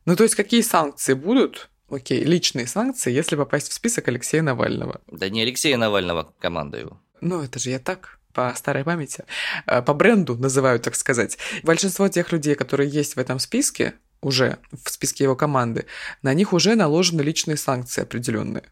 Ну, 0.06 0.16
то 0.16 0.24
есть 0.24 0.36
какие 0.36 0.62
санкции 0.62 1.14
будут? 1.14 1.70
Окей, 1.90 2.24
личные 2.24 2.68
санкции, 2.68 3.12
если 3.12 3.36
попасть 3.36 3.70
в 3.70 3.74
список 3.74 4.08
Алексея 4.08 4.42
Навального. 4.42 5.02
Да 5.08 5.30
не 5.30 5.42
Алексея 5.42 5.78
Навального, 5.78 6.34
команда 6.40 6.78
его. 6.78 7.02
Ну, 7.22 7.42
это 7.42 7.60
же 7.60 7.72
я 7.72 7.80
так, 7.80 8.20
по 8.34 8.54
старой 8.56 8.84
памяти. 8.84 9.26
Э, 9.66 9.82
по 9.82 9.94
бренду 9.94 10.38
называю, 10.38 10.80
так 10.80 10.96
сказать. 10.96 11.38
Большинство 11.64 12.08
тех 12.08 12.32
людей, 12.32 12.56
которые 12.56 12.90
есть 12.90 13.16
в 13.16 13.20
этом 13.20 13.40
списке, 13.40 13.96
уже 14.22 14.58
в 14.72 14.90
списке 14.90 15.24
его 15.24 15.36
команды, 15.36 15.86
на 16.22 16.34
них 16.34 16.54
уже 16.54 16.76
наложены 16.76 17.22
личные 17.22 17.58
санкции 17.58 18.02
определенные. 18.02 18.64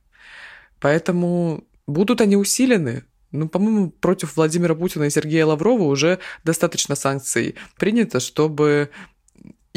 Поэтому 0.79 1.63
будут 1.87 2.21
они 2.21 2.35
усилены. 2.35 3.03
Ну, 3.31 3.49
по-моему, 3.49 3.89
против 3.89 4.37
Владимира 4.37 4.75
Путина 4.75 5.05
и 5.05 5.09
Сергея 5.09 5.45
Лаврова 5.45 5.83
уже 5.83 6.19
достаточно 6.43 6.95
санкций 6.95 7.55
принято, 7.77 8.19
чтобы 8.19 8.89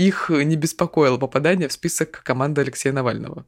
их 0.06 0.30
не 0.30 0.56
беспокоило 0.56 1.18
попадание 1.18 1.68
в 1.68 1.72
список 1.72 2.22
команды 2.24 2.60
Алексея 2.62 2.92
Навального. 2.92 3.44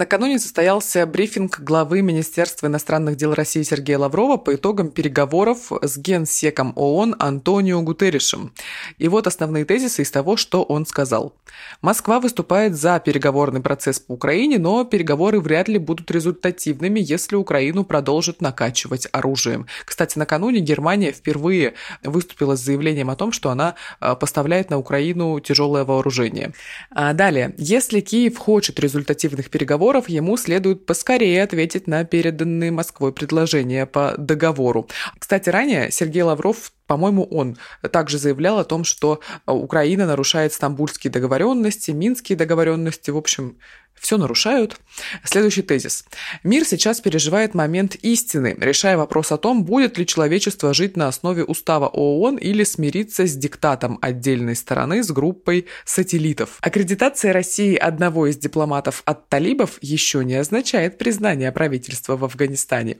Накануне 0.00 0.38
состоялся 0.38 1.04
брифинг 1.04 1.60
главы 1.60 2.00
Министерства 2.00 2.68
иностранных 2.68 3.16
дел 3.16 3.34
России 3.34 3.62
Сергея 3.62 3.98
Лаврова 3.98 4.38
по 4.38 4.54
итогам 4.54 4.88
переговоров 4.88 5.70
с 5.82 5.98
генсеком 5.98 6.72
ООН 6.74 7.16
Антонио 7.18 7.82
Гутерришем. 7.82 8.54
И 8.96 9.08
вот 9.08 9.26
основные 9.26 9.66
тезисы 9.66 10.00
из 10.00 10.10
того, 10.10 10.38
что 10.38 10.62
он 10.62 10.86
сказал. 10.86 11.34
Москва 11.82 12.18
выступает 12.18 12.76
за 12.76 12.98
переговорный 12.98 13.60
процесс 13.60 14.00
по 14.00 14.12
Украине, 14.12 14.58
но 14.58 14.84
переговоры 14.84 15.38
вряд 15.38 15.68
ли 15.68 15.76
будут 15.76 16.10
результативными, 16.10 16.98
если 16.98 17.36
Украину 17.36 17.84
продолжат 17.84 18.40
накачивать 18.40 19.06
оружием. 19.12 19.66
Кстати, 19.84 20.16
накануне 20.16 20.60
Германия 20.60 21.12
впервые 21.12 21.74
выступила 22.02 22.56
с 22.56 22.60
заявлением 22.60 23.10
о 23.10 23.16
том, 23.16 23.32
что 23.32 23.50
она 23.50 23.74
а, 23.98 24.14
поставляет 24.14 24.70
на 24.70 24.78
Украину 24.78 25.40
тяжелое 25.40 25.84
вооружение. 25.84 26.54
А 26.90 27.12
далее, 27.12 27.54
если 27.58 28.00
Киев 28.00 28.38
хочет 28.38 28.80
результативных 28.80 29.50
переговоров, 29.50 29.89
переговоров 29.90 30.08
ему 30.08 30.36
следует 30.36 30.86
поскорее 30.86 31.42
ответить 31.42 31.88
на 31.88 32.04
переданные 32.04 32.70
Москвой 32.70 33.12
предложения 33.12 33.86
по 33.86 34.14
договору. 34.16 34.88
Кстати, 35.18 35.48
ранее 35.48 35.90
Сергей 35.90 36.22
Лавров 36.22 36.72
по-моему, 36.86 37.22
он 37.22 37.56
также 37.92 38.18
заявлял 38.18 38.58
о 38.58 38.64
том, 38.64 38.82
что 38.82 39.20
Украина 39.46 40.06
нарушает 40.06 40.52
стамбульские 40.52 41.12
договоренности, 41.12 41.92
минские 41.92 42.36
договоренности, 42.36 43.12
в 43.12 43.16
общем, 43.16 43.58
все 44.00 44.16
нарушают. 44.16 44.80
Следующий 45.24 45.62
тезис. 45.62 46.04
Мир 46.42 46.64
сейчас 46.64 47.00
переживает 47.00 47.54
момент 47.54 47.96
истины, 47.96 48.56
решая 48.58 48.96
вопрос 48.96 49.30
о 49.30 49.36
том, 49.36 49.64
будет 49.64 49.98
ли 49.98 50.06
человечество 50.06 50.72
жить 50.72 50.96
на 50.96 51.08
основе 51.08 51.44
устава 51.44 51.86
ООН 51.86 52.36
или 52.36 52.64
смириться 52.64 53.26
с 53.26 53.36
диктатом 53.36 53.98
отдельной 54.00 54.56
стороны 54.56 55.04
с 55.04 55.10
группой 55.10 55.66
сателлитов. 55.84 56.58
Аккредитация 56.62 57.32
России 57.32 57.76
одного 57.76 58.26
из 58.26 58.38
дипломатов 58.38 59.02
от 59.04 59.28
талибов 59.28 59.78
еще 59.82 60.24
не 60.24 60.34
означает 60.34 60.98
признание 60.98 61.52
правительства 61.52 62.16
в 62.16 62.24
Афганистане. 62.24 62.98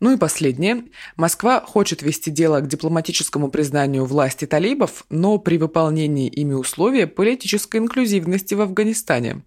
Ну 0.00 0.12
и 0.12 0.18
последнее. 0.18 0.84
Москва 1.16 1.60
хочет 1.60 2.02
вести 2.02 2.30
дело 2.30 2.60
к 2.60 2.66
дипломатическому 2.66 3.48
признанию 3.48 4.04
власти 4.04 4.46
талибов, 4.46 5.04
но 5.10 5.38
при 5.38 5.58
выполнении 5.58 6.28
ими 6.28 6.54
условия 6.54 7.06
политической 7.06 7.76
инклюзивности 7.76 8.54
в 8.54 8.60
Афганистане. 8.62 9.42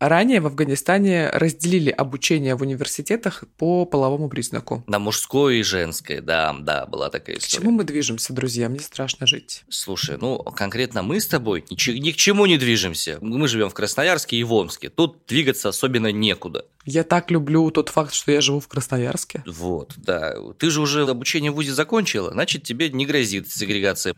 Ранее 0.00 0.40
в 0.40 0.46
Афганистане 0.46 1.28
разделили 1.30 1.90
обучение 1.90 2.54
в 2.54 2.62
университетах 2.62 3.42
по 3.56 3.84
половому 3.84 4.28
признаку. 4.28 4.84
На 4.86 5.00
мужское 5.00 5.56
и 5.56 5.62
женское, 5.62 6.20
да, 6.20 6.54
да, 6.56 6.86
была 6.86 7.10
такая 7.10 7.38
история. 7.38 7.58
К 7.58 7.62
чему 7.62 7.70
мы 7.72 7.82
движемся, 7.82 8.32
друзья? 8.32 8.68
Мне 8.68 8.78
страшно 8.78 9.26
жить. 9.26 9.64
Слушай, 9.68 10.16
ну, 10.20 10.38
конкретно 10.38 11.02
мы 11.02 11.20
с 11.20 11.26
тобой 11.26 11.64
ни, 11.68 11.98
ни 11.98 12.12
к 12.12 12.16
чему 12.16 12.46
не 12.46 12.58
движемся. 12.58 13.18
Мы 13.20 13.48
живем 13.48 13.70
в 13.70 13.74
Красноярске 13.74 14.36
и 14.36 14.44
в 14.44 14.52
Омске. 14.52 14.88
Тут 14.88 15.26
двигаться 15.26 15.68
особенно 15.68 16.12
некуда. 16.12 16.64
Я 16.84 17.02
так 17.02 17.32
люблю 17.32 17.68
тот 17.72 17.88
факт, 17.88 18.14
что 18.14 18.30
я 18.30 18.40
живу 18.40 18.60
в 18.60 18.68
Красноярске. 18.68 19.42
Вот, 19.46 19.94
да. 19.96 20.34
Ты 20.58 20.70
же 20.70 20.80
уже 20.80 21.08
обучение 21.08 21.50
в 21.50 21.56
ВУЗе 21.56 21.72
закончила, 21.72 22.30
значит, 22.30 22.62
тебе 22.62 22.88
не 22.88 23.04
грозит 23.04 23.50
сегрегация. 23.50 24.14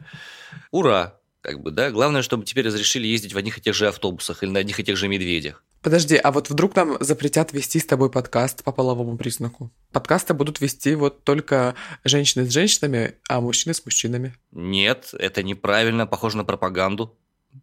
Ура! 0.72 1.16
Как 1.40 1.62
бы, 1.62 1.70
да, 1.70 1.90
главное, 1.90 2.20
чтобы 2.20 2.44
теперь 2.44 2.66
разрешили 2.66 3.06
ездить 3.06 3.32
в 3.32 3.38
одних 3.38 3.56
и 3.56 3.62
тех 3.62 3.74
же 3.74 3.88
автобусах 3.88 4.42
или 4.42 4.50
на 4.50 4.60
одних 4.60 4.78
и 4.78 4.84
тех 4.84 4.98
же 4.98 5.08
медведях. 5.08 5.64
Подожди, 5.82 6.16
а 6.16 6.30
вот 6.30 6.50
вдруг 6.50 6.76
нам 6.76 6.98
запретят 7.00 7.54
вести 7.54 7.78
с 7.78 7.86
тобой 7.86 8.10
подкаст 8.10 8.62
по 8.62 8.70
половому 8.70 9.16
признаку? 9.16 9.72
Подкасты 9.92 10.34
будут 10.34 10.60
вести 10.60 10.94
вот 10.94 11.24
только 11.24 11.74
женщины 12.04 12.44
с 12.44 12.52
женщинами, 12.52 13.14
а 13.30 13.40
мужчины 13.40 13.72
с 13.72 13.82
мужчинами. 13.86 14.34
Нет, 14.52 15.14
это 15.18 15.42
неправильно, 15.42 16.06
похоже 16.06 16.36
на 16.36 16.44
пропаганду. 16.44 17.16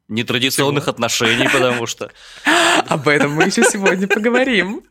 Нетрадиционных 0.07 0.86
Чего? 0.86 0.93
отношений, 0.93 1.47
потому 1.47 1.86
что... 1.86 2.12
Об 2.88 3.07
этом 3.07 3.33
мы 3.33 3.43
еще 3.43 3.63
сегодня 3.63 4.07
поговорим. 4.07 4.83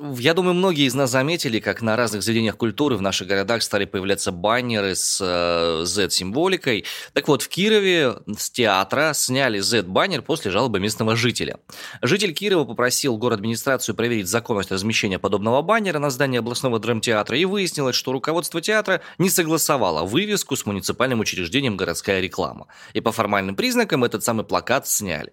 Я 0.00 0.34
думаю, 0.34 0.54
многие 0.54 0.86
из 0.86 0.94
нас 0.94 1.10
заметили, 1.10 1.58
как 1.60 1.82
на 1.82 1.96
разных 1.96 2.22
заведениях 2.22 2.56
культуры 2.56 2.96
в 2.96 3.02
наших 3.02 3.26
городах 3.26 3.62
стали 3.62 3.84
появляться 3.84 4.30
баннеры 4.30 4.94
с 4.94 5.18
э, 5.20 5.84
Z-символикой. 5.84 6.84
Так 7.14 7.26
вот, 7.28 7.42
в 7.42 7.48
Кирове 7.48 8.16
с 8.36 8.50
театра 8.50 9.12
сняли 9.14 9.58
Z-баннер 9.58 10.22
после 10.22 10.50
жалобы 10.50 10.78
местного 10.78 11.16
жителя. 11.16 11.58
Житель 12.02 12.32
Кирова 12.32 12.64
попросил 12.64 13.16
город 13.16 13.38
администрацию 13.38 13.94
проверить 13.94 14.28
законность 14.28 14.70
размещения 14.70 15.18
подобного 15.18 15.62
баннера 15.62 15.98
на 15.98 16.10
здании 16.10 16.38
областного 16.38 16.78
драмтеатра 16.78 17.36
и 17.36 17.44
выяснилось, 17.44 17.96
что 17.96 18.12
руководство 18.12 18.60
театра 18.60 19.00
не 19.18 19.30
согласовало 19.30 20.04
вывеску 20.04 20.54
с 20.54 20.66
муниципальным 20.66 21.20
учреждением 21.20 21.76
«Городская 21.76 22.20
реклама». 22.20 22.68
И 22.92 23.00
по 23.00 23.10
формальным 23.12 23.56
признакам 23.56 24.04
этот 24.04 24.22
самый 24.22 24.44
плакат 24.44 24.86
сняли. 24.86 25.32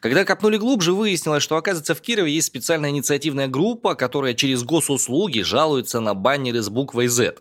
Когда 0.00 0.24
копнули 0.24 0.56
глубже, 0.56 0.92
выяснилось, 0.92 1.42
что, 1.42 1.56
оказывается, 1.56 1.94
в 1.94 2.00
Кирове 2.00 2.32
есть 2.32 2.46
специальная 2.46 2.90
инициативная 2.90 3.48
группа, 3.48 3.94
которая 4.06 4.34
через 4.34 4.62
госуслуги 4.62 5.40
жалуется 5.40 5.98
на 5.98 6.14
баннеры 6.14 6.62
с 6.62 6.68
буквой 6.68 7.08
Z. 7.08 7.38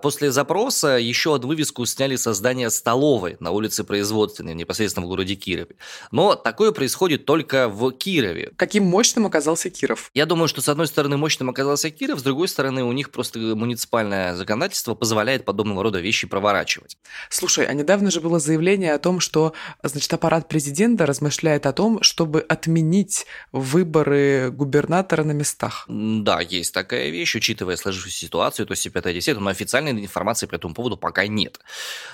После 0.00 0.30
запроса 0.30 0.98
еще 0.98 1.34
одну 1.34 1.48
вывеску 1.48 1.84
сняли 1.86 2.16
со 2.16 2.34
здания 2.34 2.70
столовой 2.70 3.36
на 3.40 3.50
улице 3.50 3.84
Производственной, 3.84 4.54
непосредственно 4.54 5.06
в 5.06 5.08
городе 5.08 5.34
Кирове. 5.34 5.76
Но 6.10 6.34
такое 6.34 6.72
происходит 6.72 7.24
только 7.24 7.68
в 7.68 7.90
Кирове. 7.92 8.52
Каким 8.56 8.84
мощным 8.84 9.26
оказался 9.26 9.70
Киров? 9.70 10.10
Я 10.14 10.26
думаю, 10.26 10.48
что 10.48 10.60
с 10.60 10.68
одной 10.68 10.86
стороны 10.86 11.16
мощным 11.16 11.50
оказался 11.50 11.90
Киров, 11.90 12.20
с 12.20 12.22
другой 12.22 12.48
стороны 12.48 12.84
у 12.84 12.92
них 12.92 13.10
просто 13.10 13.38
муниципальное 13.38 14.34
законодательство 14.34 14.94
позволяет 14.94 15.44
подобного 15.44 15.82
рода 15.82 16.00
вещи 16.00 16.26
проворачивать. 16.26 16.98
Слушай, 17.30 17.66
а 17.66 17.72
недавно 17.72 18.10
же 18.10 18.20
было 18.20 18.38
заявление 18.38 18.94
о 18.94 18.98
том, 18.98 19.20
что, 19.20 19.52
значит, 19.82 20.12
аппарат 20.12 20.48
президента 20.48 21.06
размышляет 21.06 21.66
о 21.66 21.72
том, 21.72 22.02
чтобы 22.02 22.40
отменить 22.40 23.26
выборы 23.52 24.50
губернатора 24.50 25.24
на 25.24 25.32
местах. 25.32 25.84
Да, 25.88 26.40
есть 26.40 26.74
такая 26.74 27.10
вещь, 27.10 27.34
учитывая 27.34 27.76
сложившуюся 27.76 28.18
ситуацию, 28.18 28.66
то 28.66 28.72
есть 28.72 28.86
5-10, 28.86 29.38
но 29.38 29.50
официальной 29.56 29.92
информации 29.92 30.46
по 30.46 30.54
этому 30.54 30.74
поводу 30.74 30.96
пока 30.96 31.26
нет. 31.26 31.58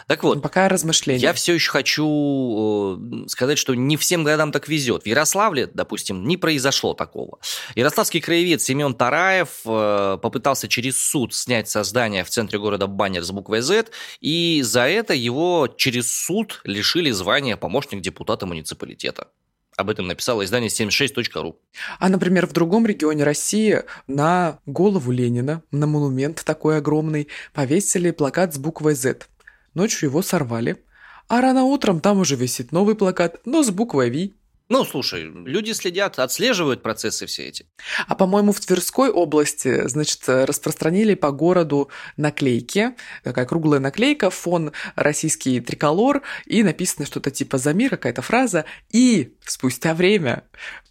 Так 0.07 0.23
вот, 0.23 0.43
пока 0.43 0.69
размышления. 0.69 1.21
Я 1.21 1.33
все 1.33 1.55
еще 1.55 1.71
хочу 1.71 2.99
э, 3.25 3.29
сказать, 3.29 3.59
что 3.59 3.75
не 3.75 3.97
всем 3.97 4.25
городам 4.25 4.53
так 4.53 4.69
везет. 4.69 5.03
В 5.03 5.07
Ярославле, 5.07 5.67
допустим, 5.67 6.27
не 6.27 6.37
произошло 6.37 6.95
такого. 6.95 7.39
Ярославский 7.75 8.21
краевед 8.21 8.63
Семен 8.63 8.95
Тараев 8.95 9.49
э, 9.65 10.19
попытался 10.23 10.69
через 10.69 11.03
суд 11.03 11.35
снять 11.35 11.69
со 11.69 11.83
здания 11.83 12.25
в 12.25 12.31
центре 12.31 12.59
города 12.59 12.87
баннер 12.87 13.23
с 13.23 13.31
буквой 13.31 13.61
Z, 13.61 13.87
и 14.21 14.63
за 14.63 14.83
это 14.89 15.15
его 15.15 15.69
через 15.77 16.13
суд 16.13 16.61
лишили 16.65 17.11
звания 17.11 17.57
помощник 17.57 18.01
депутата 18.01 18.47
муниципалитета. 18.47 19.29
Об 19.77 19.89
этом 19.89 20.07
написало 20.07 20.45
издание 20.45 20.69
76.ru. 20.69 21.55
А, 21.99 22.09
например, 22.09 22.47
в 22.47 22.53
другом 22.53 22.87
регионе 22.87 23.25
России 23.25 23.83
на 24.07 24.59
голову 24.67 25.11
Ленина, 25.11 25.63
на 25.71 25.87
монумент 25.87 26.43
такой 26.45 26.79
огромный, 26.79 27.29
повесили 27.55 28.11
плакат 28.11 28.55
с 28.55 28.59
буквой 28.59 28.95
Z. 28.95 29.27
Ночью 29.75 30.11
его 30.11 30.21
сорвали, 30.21 30.85
а 31.29 31.41
рано 31.41 31.65
утром 31.65 32.01
там 32.01 32.19
уже 32.19 32.37
висит 32.37 32.73
новый 32.73 32.95
плакат, 32.95 33.41
но 33.47 33.63
с 33.63 33.71
буквой 33.71 34.11
V. 34.11 34.33
Ну, 34.73 34.87
слушай, 34.87 35.25
люди 35.25 35.73
следят, 35.73 36.19
отслеживают 36.19 36.83
процессы 36.83 37.27
все 37.27 37.49
эти. 37.49 37.67
А, 38.09 38.15
по-моему, 38.15 38.53
в 38.53 38.61
Тверской 38.61 39.11
области, 39.11 39.87
значит, 39.87 40.23
распространили 40.27 41.15
по 41.15 41.31
городу 41.31 41.91
наклейки, 42.17 42.95
такая 43.23 43.45
круглая 43.45 43.81
наклейка, 43.81 44.31
фон 44.31 44.73
российский 44.95 45.61
триколор, 45.61 46.23
и 46.47 46.63
написано 46.63 47.05
что-то 47.05 47.31
типа 47.31 47.59
«За 47.59 47.75
мир», 47.75 47.91
какая-то 47.91 48.23
фраза, 48.23 48.65
и 48.91 49.37
спустя 49.45 49.93
время 49.93 50.45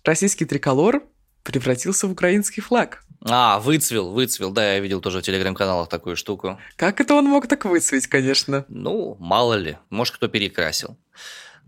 российский 0.04 0.46
триколор 0.46 1.02
превратился 1.42 2.06
в 2.06 2.12
украинский 2.12 2.62
флаг. 2.62 3.04
А, 3.26 3.60
выцвел, 3.60 4.12
выцвел, 4.12 4.52
да, 4.52 4.74
я 4.76 4.80
видел 4.80 5.02
тоже 5.02 5.22
в 5.22 5.24
телеграм-каналах 5.24 5.90
такую 5.90 6.18
штуку. 6.18 6.60
Как 6.76 7.02
это 7.02 7.16
он 7.16 7.26
мог 7.26 7.48
так 7.48 7.66
выцветь, 7.66 8.06
конечно? 8.06 8.64
Ну, 8.70 9.18
мало 9.20 9.56
ли, 9.56 9.80
может, 9.90 10.14
кто 10.18 10.28
перекрасил. 10.28 11.00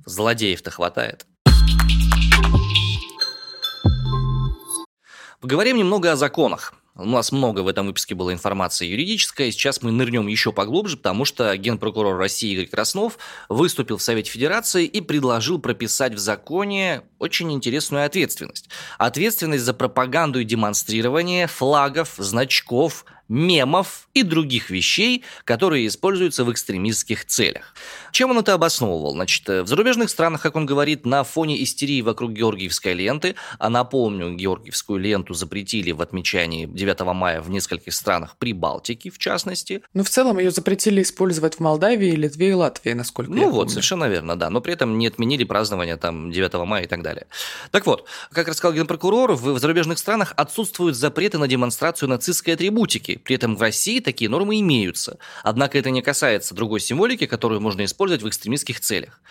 Злодеев-то 0.06 0.70
хватает. 0.70 1.26
Поговорим 5.44 5.76
немного 5.76 6.10
о 6.10 6.16
законах. 6.16 6.74
У 6.96 7.04
нас 7.04 7.34
много 7.34 7.64
в 7.64 7.68
этом 7.68 7.88
выпуске 7.88 8.16
было 8.16 8.32
информации 8.32 8.88
юридической. 8.88 9.52
Сейчас 9.52 9.82
мы 9.82 9.92
нырнем 9.92 10.28
еще 10.28 10.54
поглубже, 10.54 10.96
потому 10.96 11.26
что 11.26 11.58
генпрокурор 11.58 12.16
России 12.18 12.54
Игорь 12.54 12.68
Краснов 12.68 13.18
выступил 13.50 13.98
в 13.98 14.02
Совете 14.02 14.32
Федерации 14.32 14.86
и 14.86 15.02
предложил 15.02 15.60
прописать 15.60 16.14
в 16.14 16.18
законе 16.18 17.02
очень 17.20 17.52
интересную 17.52 18.06
ответственность. 18.06 18.70
Ответственность 18.98 19.66
за 19.66 19.74
пропаганду 19.74 20.40
и 20.40 20.46
демонстрирование 20.46 21.48
флагов, 21.48 22.14
значков, 22.20 23.04
мемов 23.28 24.08
и 24.14 24.24
других 24.24 24.70
вещей, 24.70 25.24
которые 25.46 25.88
используются 25.88 26.44
в 26.44 26.52
экстремистских 26.52 27.26
целях. 27.26 27.74
Чем 28.12 28.32
он 28.32 28.40
это 28.40 28.54
обосновывал? 28.54 29.14
Значит, 29.14 29.48
в 29.48 29.68
зарубежных 29.68 30.10
странах, 30.10 30.42
как 30.42 30.56
он 30.56 30.66
говорит, 30.66 31.06
на 31.06 31.24
фоне 31.24 31.64
истерии 31.64 32.02
вокруг 32.02 32.32
Георгиевской 32.32 32.94
ленты, 32.94 33.36
а 33.58 33.70
напомню, 33.70 34.36
Георгиевскую 34.36 35.00
ленту 35.00 35.34
запретили 35.34 35.92
в 35.92 36.02
отмечании 36.02 36.66
9 36.66 37.00
мая 37.14 37.42
в 37.42 37.50
нескольких 37.50 37.94
странах 37.94 38.38
Прибалтики, 38.38 39.10
в 39.10 39.18
частности. 39.18 39.82
Ну, 39.94 40.04
в 40.04 40.10
целом 40.10 40.38
ее 40.38 40.52
запретили 40.52 41.02
использовать 41.02 41.56
в 41.56 41.60
Молдавии, 41.60 42.12
Литве 42.12 42.50
и 42.50 42.54
Латвии, 42.54 42.92
насколько 42.92 43.32
ну, 43.32 43.42
я 43.42 43.48
вот, 43.48 43.54
помню. 43.54 43.70
совершенно 43.70 44.06
верно, 44.06 44.36
да. 44.36 44.50
Но 44.50 44.62
при 44.62 44.74
этом 44.74 44.98
не 44.98 45.08
отменили 45.08 45.44
празднование 45.44 45.98
там 45.98 46.32
9 46.32 46.54
мая 46.66 46.84
и 46.84 46.88
так 46.88 47.02
далее. 47.02 47.28
Так 47.72 47.86
вот, 47.86 48.08
как 48.32 48.48
рассказал 48.48 48.74
генпрокурор, 48.76 49.34
в 49.34 49.58
зарубежных 49.60 49.98
странах 49.98 50.34
отсутствуют 50.36 50.96
запреты 50.96 51.38
на 51.38 51.48
демонстрацию 51.48 52.10
нацистской 52.10 52.54
атрибутики, 52.54 53.16
при 53.24 53.36
этом 53.36 53.56
в 53.56 53.62
России 53.62 54.00
такие 54.00 54.30
нормы 54.30 54.60
имеются. 54.60 55.18
Однако 55.44 55.78
это 55.78 55.90
не 55.90 56.02
касается 56.02 56.56
другой 56.56 56.80
символики, 56.80 57.26
которую 57.26 57.62
можно 57.62 57.86
использовать 57.86 58.24
в 58.24 58.28
экстремистских 58.28 58.80
целях. 58.80 59.22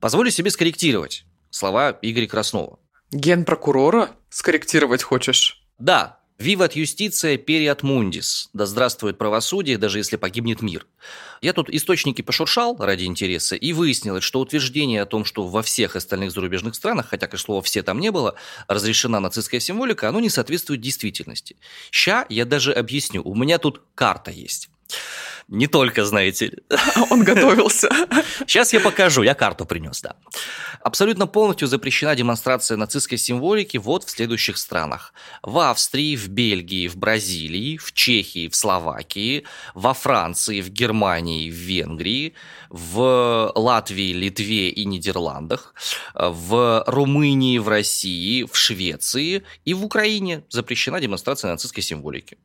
Позволю 0.00 0.30
себе 0.30 0.50
скорректировать 0.50 1.24
слова 1.50 1.98
Игоря 2.02 2.26
Краснова. 2.26 2.78
Генпрокурора 3.10 4.10
скорректировать 4.30 5.02
хочешь? 5.02 5.64
Да, 5.78 6.21
«Виват 6.42 6.74
юстиция 6.74 7.38
периат 7.38 7.84
мундис»– 7.84 8.50
«Да 8.52 8.66
здравствует 8.66 9.16
правосудие, 9.16 9.78
даже 9.78 9.98
если 9.98 10.16
погибнет 10.16 10.60
мир». 10.60 10.88
Я 11.40 11.52
тут 11.52 11.70
источники 11.70 12.20
пошуршал 12.20 12.74
ради 12.80 13.04
интереса 13.04 13.54
и 13.54 13.72
выяснилось, 13.72 14.24
что 14.24 14.40
утверждение 14.40 15.02
о 15.02 15.06
том, 15.06 15.24
что 15.24 15.46
во 15.46 15.62
всех 15.62 15.94
остальных 15.94 16.32
зарубежных 16.32 16.74
странах, 16.74 17.10
хотя, 17.10 17.28
конечно, 17.28 17.44
слова 17.46 17.62
«все» 17.62 17.84
там 17.84 18.00
не 18.00 18.10
было, 18.10 18.34
разрешена 18.66 19.20
нацистская 19.20 19.60
символика, 19.60 20.08
оно 20.08 20.18
не 20.18 20.30
соответствует 20.30 20.80
действительности. 20.80 21.54
Ща 21.92 22.26
я 22.28 22.44
даже 22.44 22.72
объясню. 22.72 23.22
У 23.22 23.36
меня 23.36 23.58
тут 23.58 23.80
карта 23.94 24.32
есть. 24.32 24.71
Не 25.48 25.66
только, 25.66 26.04
знаете 26.04 26.46
ли. 26.46 26.58
Он 27.10 27.24
готовился. 27.24 27.90
Сейчас 28.46 28.72
я 28.72 28.80
покажу, 28.80 29.22
я 29.22 29.34
карту 29.34 29.66
принес, 29.66 30.00
да. 30.00 30.16
Абсолютно 30.80 31.26
полностью 31.26 31.68
запрещена 31.68 32.14
демонстрация 32.14 32.76
нацистской 32.76 33.18
символики 33.18 33.76
вот 33.76 34.04
в 34.04 34.10
следующих 34.10 34.56
странах. 34.56 35.12
В 35.42 35.58
Австрии, 35.58 36.16
в 36.16 36.28
Бельгии, 36.28 36.88
в 36.88 36.96
Бразилии, 36.96 37.76
в 37.76 37.92
Чехии, 37.92 38.48
в 38.48 38.56
Словакии, 38.56 39.44
во 39.74 39.94
Франции, 39.94 40.60
в 40.60 40.70
Германии, 40.70 41.50
в 41.50 41.54
Венгрии, 41.54 42.34
в 42.70 43.52
Латвии, 43.54 44.12
Литве 44.12 44.70
и 44.70 44.84
Нидерландах, 44.84 45.74
в 46.14 46.84
Румынии, 46.86 47.58
в 47.58 47.68
России, 47.68 48.44
в 48.44 48.56
Швеции 48.56 49.42
и 49.64 49.74
в 49.74 49.84
Украине 49.84 50.44
запрещена 50.48 51.00
демонстрация 51.00 51.50
нацистской 51.50 51.82
символики. 51.82 52.38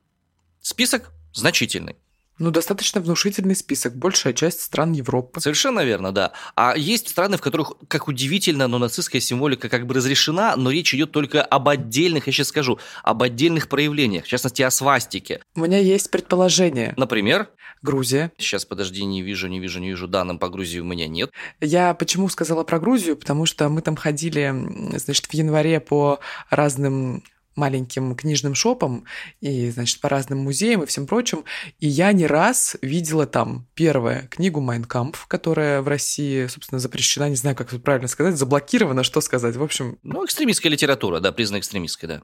Список 0.61 1.11
значительный. 1.33 1.95
Ну, 2.39 2.51
достаточно 2.51 3.01
внушительный 3.01 3.55
список, 3.55 3.95
большая 3.95 4.33
часть 4.33 4.61
стран 4.61 4.91
Европы. 4.91 5.39
Совершенно 5.39 5.83
верно, 5.83 6.11
да. 6.11 6.33
А 6.55 6.75
есть 6.77 7.09
страны, 7.09 7.37
в 7.37 7.41
которых, 7.41 7.73
как 7.87 8.07
удивительно, 8.07 8.67
но 8.67 8.77
нацистская 8.77 9.21
символика 9.21 9.69
как 9.69 9.87
бы 9.87 9.95
разрешена, 9.95 10.55
но 10.55 10.69
речь 10.69 10.93
идет 10.93 11.11
только 11.11 11.41
об 11.41 11.67
отдельных, 11.67 12.27
я 12.27 12.33
сейчас 12.33 12.49
скажу, 12.49 12.79
об 13.03 13.23
отдельных 13.23 13.69
проявлениях, 13.69 14.25
в 14.25 14.27
частности, 14.27 14.61
о 14.61 14.69
свастике. 14.69 15.41
У 15.55 15.61
меня 15.61 15.79
есть 15.79 16.11
предположение. 16.11 16.93
Например? 16.97 17.49
Грузия. 17.81 18.31
Сейчас, 18.37 18.65
подожди, 18.65 19.03
не 19.05 19.21
вижу, 19.21 19.47
не 19.47 19.59
вижу, 19.59 19.79
не 19.79 19.89
вижу 19.89 20.07
данным 20.07 20.39
по 20.39 20.49
Грузии 20.49 20.79
у 20.79 20.83
меня 20.83 21.07
нет. 21.07 21.31
Я 21.61 21.93
почему 21.93 22.27
сказала 22.29 22.63
про 22.63 22.79
Грузию? 22.79 23.17
Потому 23.17 23.45
что 23.45 23.69
мы 23.69 23.81
там 23.81 23.95
ходили, 23.95 24.53
значит, 24.97 25.25
в 25.25 25.33
январе 25.33 25.79
по 25.79 26.19
разным 26.49 27.23
маленьким 27.57 28.15
книжным 28.15 28.55
шопом 28.55 29.05
и, 29.41 29.69
значит, 29.71 29.99
по 29.99 30.07
разным 30.07 30.39
музеям 30.39 30.83
и 30.83 30.85
всем 30.85 31.07
прочим. 31.07 31.43
И 31.79 31.87
я 31.87 32.13
не 32.13 32.27
раз 32.27 32.77
видела 32.81 33.25
там, 33.25 33.67
первое, 33.73 34.27
книгу 34.27 34.61
«Майнкамп», 34.61 35.17
которая 35.27 35.81
в 35.81 35.87
России, 35.87 36.47
собственно, 36.47 36.79
запрещена, 36.79 37.29
не 37.29 37.35
знаю, 37.35 37.55
как 37.55 37.73
это 37.73 37.81
правильно 37.81 38.07
сказать, 38.07 38.37
заблокирована, 38.37 39.03
что 39.03 39.19
сказать, 39.21 39.55
в 39.55 39.63
общем... 39.63 39.97
Ну, 40.03 40.23
экстремистская 40.25 40.71
литература, 40.71 41.19
да, 41.19 41.31
признана 41.31 41.59
экстремистской, 41.59 42.07
да. 42.07 42.21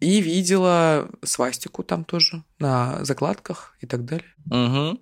И 0.00 0.20
видела 0.20 1.10
свастику 1.22 1.82
там 1.82 2.04
тоже 2.04 2.44
на 2.58 3.04
закладках 3.04 3.76
и 3.80 3.86
так 3.86 4.04
далее. 4.04 4.28
Угу. 4.50 5.00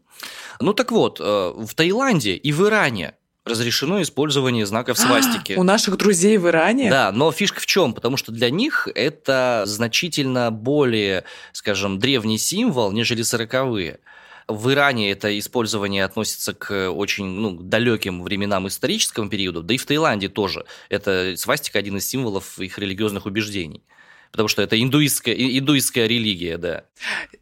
Ну 0.60 0.74
так 0.74 0.92
вот, 0.92 1.20
э, 1.20 1.24
в 1.24 1.74
Таиланде 1.74 2.36
и 2.36 2.52
в 2.52 2.66
Иране 2.66 3.14
разрешено 3.44 4.00
использование 4.02 4.66
знаков 4.66 4.98
свастики. 4.98 5.54
У 5.54 5.62
наших 5.62 5.96
друзей 5.96 6.38
в 6.38 6.46
Иране? 6.48 6.90
Да, 6.90 7.10
но 7.12 7.32
фишка 7.32 7.60
в 7.60 7.66
чем? 7.66 7.92
Потому 7.92 8.16
что 8.16 8.30
для 8.32 8.50
них 8.50 8.88
это 8.94 9.64
значительно 9.66 10.50
более, 10.50 11.24
скажем, 11.52 11.98
древний 11.98 12.38
символ, 12.38 12.92
нежели 12.92 13.22
сороковые. 13.22 13.98
В 14.48 14.70
Иране 14.70 15.10
это 15.10 15.36
использование 15.38 16.04
относится 16.04 16.52
к 16.52 16.90
очень 16.90 17.24
ну, 17.24 17.52
далеким 17.52 18.22
временам 18.22 18.68
исторического 18.68 19.28
периода, 19.28 19.62
да 19.62 19.74
и 19.74 19.78
в 19.78 19.86
Таиланде 19.86 20.28
тоже. 20.28 20.64
Это 20.88 21.34
свастика 21.36 21.78
один 21.78 21.96
из 21.96 22.06
символов 22.06 22.58
их 22.58 22.78
религиозных 22.78 23.26
убеждений 23.26 23.82
потому 24.32 24.48
что 24.48 24.62
это 24.62 24.82
индуистская, 24.82 25.34
индуистская 25.34 26.06
религия, 26.06 26.56
да. 26.56 26.84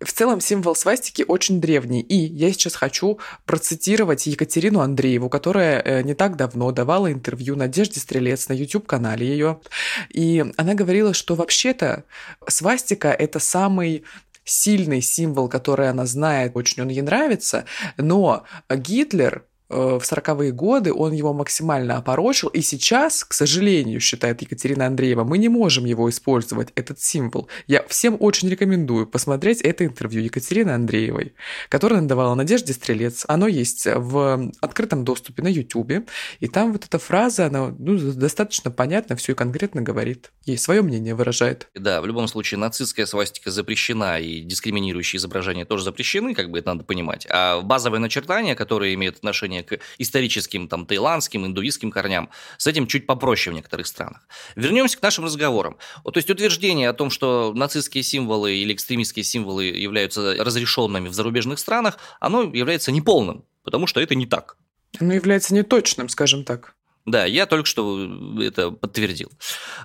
В 0.00 0.12
целом 0.12 0.40
символ 0.40 0.74
свастики 0.74 1.24
очень 1.26 1.60
древний, 1.60 2.00
и 2.00 2.16
я 2.16 2.52
сейчас 2.52 2.74
хочу 2.74 3.18
процитировать 3.46 4.26
Екатерину 4.26 4.80
Андрееву, 4.80 5.28
которая 5.28 5.80
э, 5.80 6.02
не 6.02 6.14
так 6.14 6.36
давно 6.36 6.72
давала 6.72 7.10
интервью 7.12 7.56
Надежде 7.56 8.00
Стрелец 8.00 8.48
на 8.48 8.52
YouTube-канале 8.52 9.26
ее, 9.26 9.60
и 10.08 10.44
она 10.56 10.74
говорила, 10.74 11.14
что 11.14 11.36
вообще-то 11.36 12.04
свастика— 12.48 13.08
это 13.18 13.38
самый 13.38 14.04
сильный 14.44 15.00
символ, 15.00 15.48
который 15.48 15.88
она 15.88 16.06
знает, 16.06 16.52
очень 16.56 16.82
он 16.82 16.88
ей 16.88 17.02
нравится, 17.02 17.66
но 17.96 18.44
Гитлер 18.68 19.44
в 19.70 20.02
40-е 20.02 20.52
годы 20.52 20.92
он 20.92 21.12
его 21.12 21.32
максимально 21.32 21.96
опорочил, 21.96 22.48
и 22.48 22.60
сейчас, 22.60 23.24
к 23.24 23.32
сожалению, 23.32 24.00
считает 24.00 24.42
Екатерина 24.42 24.86
Андреева, 24.86 25.24
мы 25.24 25.38
не 25.38 25.48
можем 25.48 25.84
его 25.84 26.10
использовать, 26.10 26.68
этот 26.74 27.00
символ. 27.00 27.48
Я 27.66 27.84
всем 27.86 28.16
очень 28.18 28.48
рекомендую 28.48 29.06
посмотреть 29.06 29.60
это 29.60 29.84
интервью 29.84 30.22
Екатерины 30.22 30.70
Андреевой, 30.70 31.34
которое 31.68 31.96
она 31.96 32.08
давала 32.08 32.34
Надежде 32.34 32.72
Стрелец. 32.72 33.24
Оно 33.28 33.46
есть 33.46 33.86
в 33.86 34.50
открытом 34.60 35.04
доступе 35.04 35.42
на 35.42 35.48
YouTube, 35.48 36.08
и 36.40 36.48
там 36.48 36.72
вот 36.72 36.84
эта 36.84 36.98
фраза, 36.98 37.46
она 37.46 37.74
ну, 37.78 37.96
достаточно 38.12 38.70
понятно 38.70 39.14
все 39.14 39.32
и 39.32 39.34
конкретно 39.34 39.82
говорит, 39.82 40.32
и 40.46 40.56
свое 40.56 40.82
мнение 40.82 41.14
выражает. 41.14 41.68
Да, 41.74 42.00
в 42.00 42.06
любом 42.06 42.26
случае 42.26 42.58
нацистская 42.58 43.06
свастика 43.06 43.50
запрещена, 43.50 44.18
и 44.18 44.40
дискриминирующие 44.40 45.18
изображения 45.18 45.64
тоже 45.64 45.84
запрещены, 45.84 46.34
как 46.34 46.50
бы 46.50 46.58
это 46.58 46.70
надо 46.70 46.84
понимать, 46.84 47.26
а 47.30 47.60
базовые 47.60 48.00
начертания, 48.00 48.56
которые 48.56 48.94
имеют 48.94 49.18
отношение 49.18 49.59
отношение 49.60 49.64
к 49.64 49.80
историческим 49.98 50.68
там 50.68 50.86
таиландским, 50.86 51.46
индуистским 51.46 51.90
корням. 51.90 52.30
С 52.58 52.66
этим 52.66 52.86
чуть 52.86 53.06
попроще 53.06 53.52
в 53.52 53.56
некоторых 53.56 53.86
странах. 53.86 54.26
Вернемся 54.56 54.98
к 54.98 55.02
нашим 55.02 55.24
разговорам. 55.24 55.76
Вот, 56.04 56.14
то 56.14 56.18
есть 56.18 56.30
утверждение 56.30 56.88
о 56.88 56.92
том, 56.92 57.10
что 57.10 57.52
нацистские 57.54 58.02
символы 58.02 58.56
или 58.56 58.72
экстремистские 58.72 59.24
символы 59.24 59.64
являются 59.64 60.36
разрешенными 60.44 61.08
в 61.08 61.14
зарубежных 61.14 61.58
странах, 61.58 61.98
оно 62.20 62.42
является 62.42 62.92
неполным, 62.92 63.44
потому 63.64 63.86
что 63.86 64.00
это 64.00 64.14
не 64.14 64.26
так. 64.26 64.56
Оно 64.98 65.14
является 65.14 65.54
неточным, 65.54 66.08
скажем 66.08 66.44
так. 66.44 66.74
Да, 67.06 67.24
я 67.24 67.46
только 67.46 67.66
что 67.66 68.08
это 68.40 68.70
подтвердил. 68.70 69.30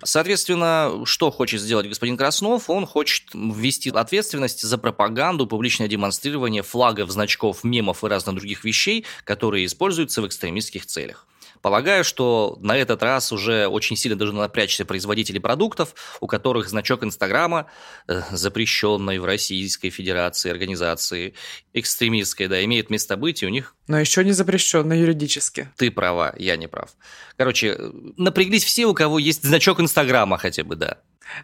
Соответственно, 0.03 1.05
что 1.05 1.31
хочет 1.31 1.61
сделать 1.61 1.87
господин 1.87 2.17
Краснов? 2.17 2.69
Он 2.69 2.85
хочет 2.85 3.23
ввести 3.33 3.89
ответственность 3.89 4.61
за 4.61 4.77
пропаганду, 4.77 5.47
публичное 5.47 5.87
демонстрирование 5.87 6.61
флагов, 6.61 7.09
значков, 7.09 7.63
мемов 7.63 8.03
и 8.03 8.07
разных 8.07 8.35
других 8.35 8.65
вещей, 8.65 9.05
которые 9.23 9.65
используются 9.65 10.21
в 10.21 10.27
экстремистских 10.27 10.85
целях. 10.85 11.25
Полагаю, 11.65 12.03
что 12.03 12.59
на 12.61 12.77
этот 12.77 13.01
раз 13.01 13.31
уже 13.31 13.65
очень 13.65 13.95
сильно 13.95 14.15
должны 14.15 14.39
напрячься 14.39 14.85
производители 14.85 15.39
продуктов, 15.39 15.95
у 16.19 16.27
которых 16.27 16.69
значок 16.69 17.03
Инстаграма, 17.03 17.65
э, 18.07 18.21
запрещенной 18.29 19.17
в 19.17 19.25
Российской 19.25 19.89
Федерации 19.89 20.51
организации, 20.51 21.33
экстремистской, 21.73 22.45
да, 22.45 22.63
имеет 22.63 22.91
место 22.91 23.17
быть, 23.17 23.41
и 23.41 23.47
у 23.47 23.49
них... 23.49 23.75
Но 23.87 23.99
еще 23.99 24.23
не 24.23 24.31
запрещенной 24.31 24.99
юридически. 24.99 25.67
Ты 25.75 25.89
права, 25.89 26.35
я 26.37 26.55
не 26.55 26.67
прав. 26.67 26.91
Короче, 27.35 27.75
напряглись 28.15 28.63
все, 28.63 28.85
у 28.85 28.93
кого 28.93 29.17
есть 29.17 29.43
значок 29.43 29.79
Инстаграма 29.79 30.37
хотя 30.37 30.63
бы, 30.63 30.75
да. 30.75 30.99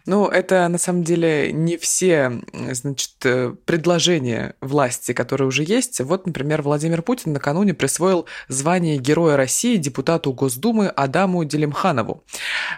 Ну, 0.06 0.26
это 0.28 0.68
на 0.68 0.78
самом 0.78 1.04
деле 1.04 1.52
не 1.52 1.76
все, 1.76 2.40
значит, 2.70 3.14
э, 3.24 3.54
предложения 3.64 4.54
власти, 4.60 5.12
которые 5.12 5.48
уже 5.48 5.64
есть. 5.64 6.00
Вот, 6.00 6.26
например, 6.26 6.62
Владимир 6.62 7.02
Путин 7.02 7.32
накануне 7.32 7.74
присвоил 7.74 8.26
звание 8.48 8.98
Героя 8.98 9.36
России 9.36 9.76
депутату 9.76 10.32
Госдумы 10.32 10.88
Адаму 10.88 11.44
Делимханову. 11.44 12.24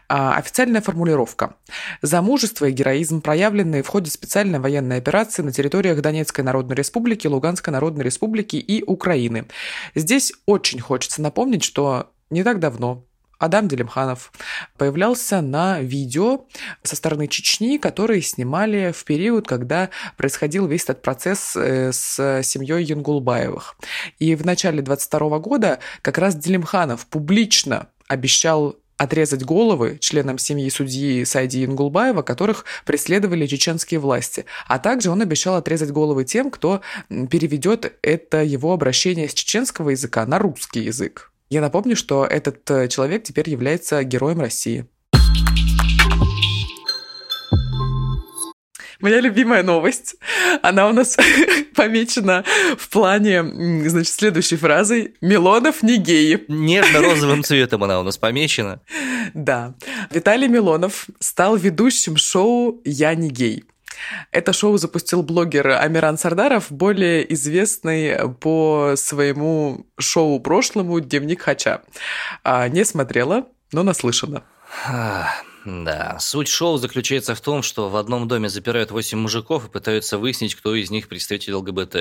А, 0.08 0.36
официальная 0.36 0.80
формулировка. 0.80 1.56
За 2.02 2.22
мужество 2.22 2.66
и 2.66 2.72
героизм, 2.72 3.20
проявленные 3.20 3.82
в 3.82 3.88
ходе 3.88 4.10
специальной 4.10 4.58
военной 4.58 4.98
операции 4.98 5.42
на 5.42 5.52
территориях 5.52 6.00
Донецкой 6.00 6.44
Народной 6.44 6.76
Республики, 6.76 7.26
Луганской 7.26 7.72
Народной 7.72 8.04
Республики 8.04 8.56
и 8.56 8.82
Украины. 8.82 9.46
Здесь 9.94 10.32
очень 10.46 10.80
хочется 10.80 11.22
напомнить, 11.22 11.64
что 11.64 12.10
не 12.30 12.42
так 12.42 12.60
давно, 12.60 13.04
Адам 13.38 13.68
Делимханов 13.68 14.32
появлялся 14.76 15.40
на 15.40 15.80
видео 15.80 16.46
со 16.82 16.96
стороны 16.96 17.28
Чечни, 17.28 17.78
которые 17.78 18.22
снимали 18.22 18.92
в 18.92 19.04
период, 19.04 19.46
когда 19.46 19.90
происходил 20.16 20.66
весь 20.66 20.84
этот 20.84 21.02
процесс 21.02 21.56
э, 21.56 21.92
с 21.92 22.42
семьей 22.42 22.84
Янгулбаевых. 22.84 23.76
И 24.18 24.34
в 24.34 24.44
начале 24.44 24.82
22 24.82 25.38
года 25.38 25.78
как 26.02 26.18
раз 26.18 26.36
Делимханов 26.36 27.06
публично 27.06 27.88
обещал 28.08 28.76
отрезать 28.96 29.44
головы 29.44 29.98
членам 30.00 30.38
семьи 30.38 30.68
судьи 30.70 31.24
Сайди 31.24 31.64
Ингулбаева, 31.64 32.22
которых 32.22 32.64
преследовали 32.84 33.46
чеченские 33.46 34.00
власти. 34.00 34.44
А 34.66 34.78
также 34.78 35.10
он 35.10 35.20
обещал 35.20 35.56
отрезать 35.56 35.90
головы 35.90 36.24
тем, 36.24 36.50
кто 36.50 36.80
переведет 37.08 37.98
это 38.02 38.42
его 38.42 38.72
обращение 38.72 39.28
с 39.28 39.34
чеченского 39.34 39.90
языка 39.90 40.26
на 40.26 40.38
русский 40.38 40.80
язык. 40.80 41.32
Я 41.50 41.60
напомню, 41.60 41.94
что 41.94 42.24
этот 42.24 42.68
э, 42.70 42.88
человек 42.88 43.22
теперь 43.22 43.50
является 43.50 44.02
героем 44.02 44.40
России. 44.40 44.86
Моя 49.00 49.20
любимая 49.20 49.62
новость, 49.62 50.16
она 50.62 50.88
у 50.88 50.94
нас 50.94 51.18
помечена 51.76 52.42
в 52.78 52.88
плане, 52.88 53.42
значит, 53.86 54.14
следующей 54.14 54.56
фразой 54.56 55.14
«Милонов 55.20 55.82
не 55.82 55.98
геи». 55.98 56.42
Нежно-розовым 56.48 57.42
цветом 57.44 57.84
она 57.84 58.00
у 58.00 58.02
нас 58.02 58.16
помечена. 58.16 58.80
Да. 59.34 59.74
Виталий 60.10 60.48
Милонов 60.48 61.06
стал 61.18 61.56
ведущим 61.56 62.16
шоу 62.16 62.80
«Я 62.84 63.14
не 63.14 63.28
гей». 63.28 63.64
Это 64.30 64.52
шоу 64.52 64.76
запустил 64.78 65.22
блогер 65.22 65.68
Амиран 65.68 66.18
Сардаров, 66.18 66.70
более 66.70 67.32
известный 67.32 68.28
по 68.40 68.94
своему 68.96 69.86
шоу 69.98 70.40
прошлому 70.40 71.00
«Дневник 71.00 71.42
Хача». 71.42 71.82
А, 72.42 72.68
не 72.68 72.84
смотрела, 72.84 73.46
но 73.72 73.82
наслышана. 73.82 74.44
Да, 75.64 76.18
суть 76.20 76.48
шоу 76.48 76.76
заключается 76.76 77.34
в 77.34 77.40
том, 77.40 77.62
что 77.62 77.88
в 77.88 77.96
одном 77.96 78.28
доме 78.28 78.48
запирают 78.48 78.90
8 78.90 79.18
мужиков 79.18 79.66
и 79.66 79.70
пытаются 79.70 80.18
выяснить, 80.18 80.54
кто 80.54 80.74
из 80.74 80.90
них 80.90 81.08
представитель 81.08 81.54
ЛГБТ. 81.54 81.96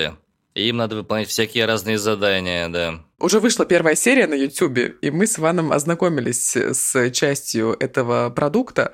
И 0.54 0.68
им 0.68 0.76
надо 0.76 0.94
выполнять 0.94 1.28
всякие 1.28 1.64
разные 1.64 1.98
задания, 1.98 2.68
да. 2.68 3.00
Уже 3.18 3.40
вышла 3.40 3.66
первая 3.66 3.96
серия 3.96 4.28
на 4.28 4.34
YouTube, 4.34 4.78
и 5.00 5.10
мы 5.10 5.26
с 5.26 5.38
Иваном 5.38 5.72
ознакомились 5.72 6.54
с 6.54 7.10
частью 7.10 7.76
этого 7.80 8.30
продукта. 8.30 8.92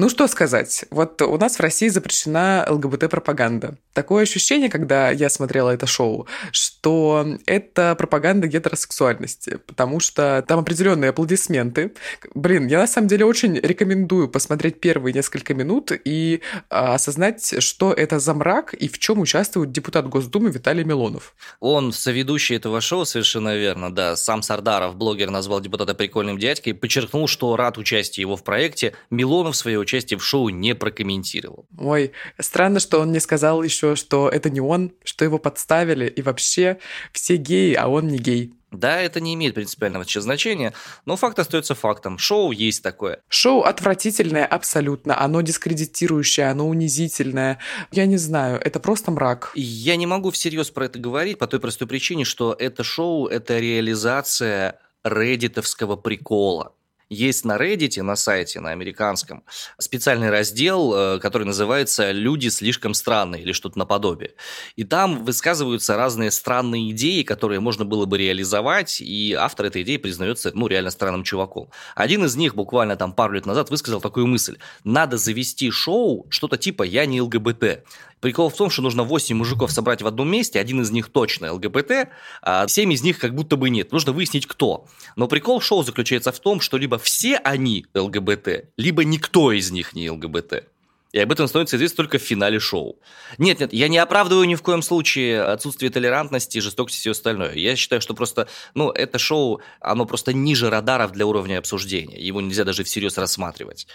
Ну 0.00 0.08
что 0.08 0.28
сказать, 0.28 0.84
вот 0.92 1.20
у 1.22 1.36
нас 1.38 1.56
в 1.56 1.60
России 1.60 1.88
запрещена 1.88 2.64
ЛГБТ-пропаганда. 2.68 3.78
Такое 3.94 4.22
ощущение, 4.22 4.70
когда 4.70 5.10
я 5.10 5.28
смотрела 5.28 5.70
это 5.70 5.88
шоу, 5.88 6.28
что 6.52 7.26
это 7.46 7.96
пропаганда 7.98 8.46
гетеросексуальности, 8.46 9.58
потому 9.66 9.98
что 9.98 10.44
там 10.46 10.60
определенные 10.60 11.10
аплодисменты. 11.10 11.94
Блин, 12.32 12.68
я 12.68 12.78
на 12.78 12.86
самом 12.86 13.08
деле 13.08 13.24
очень 13.24 13.56
рекомендую 13.56 14.28
посмотреть 14.28 14.78
первые 14.78 15.12
несколько 15.12 15.52
минут 15.52 15.90
и 16.04 16.42
а, 16.70 16.94
осознать, 16.94 17.60
что 17.60 17.92
это 17.92 18.20
за 18.20 18.34
мрак 18.34 18.74
и 18.74 18.86
в 18.86 19.00
чем 19.00 19.18
участвует 19.18 19.72
депутат 19.72 20.08
Госдумы 20.08 20.50
Виталий 20.50 20.84
Милонов. 20.84 21.34
Он 21.58 21.92
соведущий 21.92 22.54
этого 22.54 22.80
шоу, 22.80 23.04
совершенно 23.04 23.56
верно, 23.56 23.92
да. 23.92 24.14
Сам 24.14 24.42
Сардаров, 24.42 24.94
блогер, 24.94 25.30
назвал 25.30 25.60
депутата 25.60 25.96
прикольным 25.96 26.38
дядькой, 26.38 26.74
подчеркнул, 26.74 27.26
что 27.26 27.56
рад 27.56 27.78
участию 27.78 28.26
его 28.26 28.36
в 28.36 28.44
проекте. 28.44 28.94
Милонов 29.10 29.56
свое 29.56 29.87
участие 29.88 30.18
в 30.18 30.24
шоу 30.24 30.50
не 30.50 30.74
прокомментировал. 30.74 31.66
Ой, 31.78 32.12
странно, 32.38 32.78
что 32.78 33.00
он 33.00 33.10
не 33.10 33.20
сказал 33.20 33.62
еще, 33.62 33.96
что 33.96 34.28
это 34.28 34.50
не 34.50 34.60
он, 34.60 34.92
что 35.02 35.24
его 35.24 35.38
подставили, 35.38 36.06
и 36.06 36.20
вообще 36.20 36.78
все 37.12 37.36
геи, 37.36 37.72
а 37.72 37.88
он 37.88 38.08
не 38.08 38.18
гей. 38.18 38.52
Да, 38.70 39.00
это 39.00 39.20
не 39.20 39.32
имеет 39.32 39.54
принципиального 39.54 40.04
значения, 40.04 40.74
но 41.06 41.16
факт 41.16 41.38
остается 41.38 41.74
фактом. 41.74 42.18
Шоу 42.18 42.52
есть 42.52 42.82
такое. 42.82 43.22
Шоу 43.28 43.62
отвратительное 43.62 44.44
абсолютно. 44.44 45.18
Оно 45.18 45.40
дискредитирующее, 45.40 46.50
оно 46.50 46.68
унизительное. 46.68 47.58
Я 47.92 48.04
не 48.04 48.18
знаю, 48.18 48.60
это 48.62 48.78
просто 48.78 49.10
мрак. 49.10 49.52
Я 49.54 49.96
не 49.96 50.06
могу 50.06 50.30
всерьез 50.30 50.70
про 50.70 50.84
это 50.84 50.98
говорить 50.98 51.38
по 51.38 51.46
той 51.46 51.60
простой 51.60 51.88
причине, 51.88 52.24
что 52.24 52.54
это 52.58 52.84
шоу– 52.84 53.26
это 53.28 53.58
реализация 53.58 54.78
реддитовского 55.02 55.96
прикола. 55.96 56.74
Есть 57.10 57.46
на 57.46 57.56
Reddit, 57.56 58.02
на 58.02 58.16
сайте, 58.16 58.60
на 58.60 58.70
американском, 58.70 59.42
специальный 59.78 60.28
раздел, 60.28 60.94
э, 60.94 61.18
который 61.20 61.44
называется 61.44 62.10
«Люди 62.10 62.48
слишком 62.48 62.92
странные» 62.92 63.42
или 63.42 63.52
что-то 63.52 63.78
наподобие. 63.78 64.34
И 64.76 64.84
там 64.84 65.24
высказываются 65.24 65.96
разные 65.96 66.30
странные 66.30 66.90
идеи, 66.90 67.22
которые 67.22 67.60
можно 67.60 67.86
было 67.86 68.04
бы 68.04 68.18
реализовать, 68.18 69.00
и 69.00 69.32
автор 69.32 69.66
этой 69.66 69.82
идеи 69.82 69.96
признается, 69.96 70.52
ну, 70.52 70.66
реально 70.66 70.90
странным 70.90 71.24
чуваком. 71.24 71.70
Один 71.94 72.26
из 72.26 72.36
них 72.36 72.54
буквально 72.54 72.94
там 72.96 73.14
пару 73.14 73.32
лет 73.32 73.46
назад 73.46 73.70
высказал 73.70 74.02
такую 74.02 74.26
мысль. 74.26 74.58
Надо 74.84 75.16
завести 75.16 75.70
шоу, 75.70 76.26
что-то 76.28 76.58
типа 76.58 76.82
«Я 76.82 77.06
не 77.06 77.22
ЛГБТ». 77.22 77.84
Прикол 78.20 78.50
в 78.50 78.56
том, 78.56 78.70
что 78.70 78.82
нужно 78.82 79.04
8 79.04 79.36
мужиков 79.36 79.72
собрать 79.72 80.02
в 80.02 80.06
одном 80.06 80.30
месте, 80.30 80.60
один 80.60 80.80
из 80.82 80.90
них 80.90 81.08
точно 81.10 81.52
ЛГБТ, 81.52 82.08
а 82.42 82.66
7 82.66 82.92
из 82.92 83.02
них 83.02 83.18
как 83.18 83.34
будто 83.34 83.56
бы 83.56 83.70
нет. 83.70 83.92
Нужно 83.92 84.12
выяснить, 84.12 84.46
кто. 84.46 84.86
Но 85.16 85.28
прикол 85.28 85.60
шоу 85.60 85.82
заключается 85.82 86.32
в 86.32 86.38
том, 86.40 86.60
что 86.60 86.76
либо 86.76 86.98
все 86.98 87.36
они 87.36 87.86
ЛГБТ, 87.94 88.70
либо 88.76 89.04
никто 89.04 89.52
из 89.52 89.70
них 89.70 89.94
не 89.94 90.10
ЛГБТ. 90.10 90.64
И 91.12 91.18
об 91.18 91.32
этом 91.32 91.48
становится 91.48 91.76
известно 91.76 91.96
только 91.96 92.18
в 92.18 92.22
финале 92.22 92.58
шоу. 92.58 92.98
Нет, 93.38 93.60
нет, 93.60 93.72
я 93.72 93.88
не 93.88 93.96
оправдываю 93.96 94.46
ни 94.46 94.56
в 94.56 94.62
коем 94.62 94.82
случае 94.82 95.42
отсутствие 95.42 95.90
толерантности, 95.90 96.58
жестокости 96.58 96.98
и 96.98 97.00
все 97.00 97.10
остальное. 97.12 97.54
Я 97.54 97.76
считаю, 97.76 98.02
что 98.02 98.12
просто, 98.12 98.46
ну, 98.74 98.90
это 98.90 99.18
шоу, 99.18 99.62
оно 99.80 100.04
просто 100.04 100.34
ниже 100.34 100.68
радаров 100.68 101.12
для 101.12 101.24
уровня 101.24 101.58
обсуждения. 101.58 102.18
Его 102.18 102.42
нельзя 102.42 102.64
даже 102.64 102.84
всерьез 102.84 103.16
рассматривать. 103.16 103.86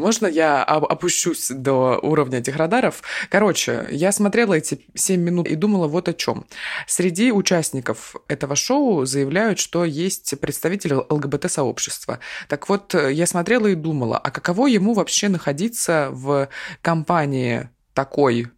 Можно 0.00 0.26
я 0.26 0.64
опущусь 0.64 1.48
до 1.50 1.98
уровня 2.02 2.38
этих 2.38 2.56
радаров? 2.56 3.02
Короче, 3.28 3.86
я 3.90 4.12
смотрела 4.12 4.54
эти 4.54 4.86
7 4.94 5.20
минут 5.20 5.46
и 5.46 5.54
думала 5.54 5.88
вот 5.88 6.08
о 6.08 6.14
чем. 6.14 6.46
Среди 6.86 7.30
участников 7.32 8.16
этого 8.26 8.56
шоу 8.56 9.04
заявляют, 9.04 9.58
что 9.58 9.84
есть 9.84 10.40
представители 10.40 10.94
ЛГБТ-сообщества. 10.94 12.18
Так 12.48 12.68
вот, 12.70 12.94
я 12.94 13.26
смотрела 13.26 13.66
и 13.66 13.74
думала, 13.74 14.16
а 14.16 14.30
каково 14.30 14.68
ему 14.68 14.94
вообще 14.94 15.28
находиться 15.28 16.08
в 16.12 16.48
компании 16.80 17.68
такой 17.92 18.48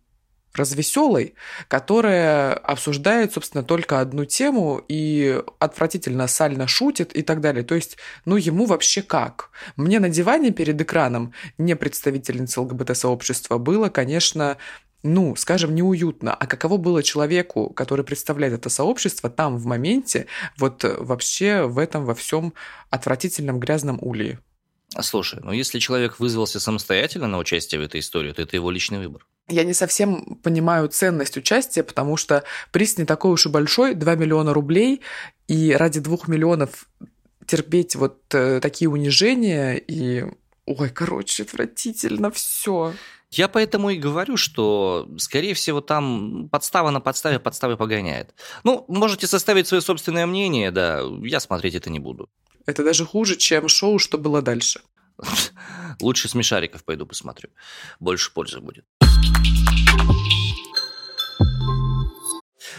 развеселой, 0.54 1.34
которая 1.68 2.54
обсуждает, 2.54 3.32
собственно, 3.32 3.64
только 3.64 4.00
одну 4.00 4.24
тему 4.24 4.84
и 4.88 5.40
отвратительно 5.58 6.26
сально 6.26 6.66
шутит 6.66 7.12
и 7.12 7.22
так 7.22 7.40
далее. 7.40 7.64
То 7.64 7.74
есть, 7.74 7.96
ну, 8.24 8.36
ему 8.36 8.66
вообще 8.66 9.02
как? 9.02 9.50
Мне 9.76 10.00
на 10.00 10.08
диване 10.08 10.50
перед 10.50 10.80
экраном, 10.80 11.32
не 11.58 11.74
представительница 11.76 12.60
ЛГБТ-сообщества, 12.60 13.58
было, 13.58 13.88
конечно, 13.88 14.58
ну, 15.02 15.34
скажем, 15.36 15.74
неуютно. 15.74 16.34
А 16.34 16.46
каково 16.46 16.76
было 16.76 17.02
человеку, 17.02 17.70
который 17.70 18.04
представляет 18.04 18.54
это 18.54 18.68
сообщество, 18.68 19.30
там 19.30 19.56
в 19.56 19.66
моменте, 19.66 20.26
вот 20.58 20.84
вообще 20.84 21.62
в 21.62 21.78
этом 21.78 22.04
во 22.04 22.14
всем 22.14 22.52
отвратительном 22.90 23.58
грязном 23.58 23.98
улье? 24.00 24.38
Слушай, 25.00 25.40
ну 25.42 25.52
если 25.52 25.78
человек 25.78 26.20
вызвался 26.20 26.60
самостоятельно 26.60 27.26
на 27.26 27.38
участие 27.38 27.80
в 27.80 27.84
этой 27.84 28.00
истории, 28.00 28.32
то 28.32 28.42
это 28.42 28.56
его 28.56 28.70
личный 28.70 28.98
выбор 28.98 29.26
я 29.52 29.64
не 29.64 29.74
совсем 29.74 30.38
понимаю 30.42 30.88
ценность 30.88 31.36
участия, 31.36 31.82
потому 31.82 32.16
что 32.16 32.44
приз 32.70 32.98
не 32.98 33.04
такой 33.04 33.32
уж 33.32 33.46
и 33.46 33.48
большой, 33.48 33.94
2 33.94 34.14
миллиона 34.16 34.52
рублей, 34.54 35.00
и 35.48 35.72
ради 35.72 36.00
2 36.00 36.18
миллионов 36.26 36.88
терпеть 37.46 37.96
вот 37.96 38.22
э, 38.34 38.60
такие 38.60 38.88
унижения 38.88 39.74
и... 39.74 40.24
Ой, 40.64 40.90
короче, 40.90 41.42
отвратительно 41.42 42.30
все. 42.30 42.94
Я 43.32 43.48
поэтому 43.48 43.90
и 43.90 43.96
говорю, 43.96 44.36
что, 44.36 45.08
скорее 45.18 45.54
всего, 45.54 45.80
там 45.80 46.48
подстава 46.50 46.90
на 46.90 47.00
подставе 47.00 47.40
подставы 47.40 47.76
погоняет. 47.76 48.34
Ну, 48.62 48.84
можете 48.88 49.26
составить 49.26 49.66
свое 49.66 49.80
собственное 49.80 50.26
мнение, 50.26 50.70
да, 50.70 51.02
я 51.22 51.40
смотреть 51.40 51.74
это 51.74 51.90
не 51.90 51.98
буду. 51.98 52.30
Это 52.66 52.84
даже 52.84 53.04
хуже, 53.04 53.36
чем 53.36 53.68
шоу 53.68 53.98
«Что 53.98 54.18
было 54.18 54.40
дальше». 54.40 54.82
Лучше 56.00 56.28
смешариков 56.28 56.84
пойду 56.84 57.06
посмотрю. 57.06 57.50
Больше 58.00 58.32
пользы 58.32 58.60
будет. 58.60 58.84
Thank 59.98 60.32
you. 60.32 60.51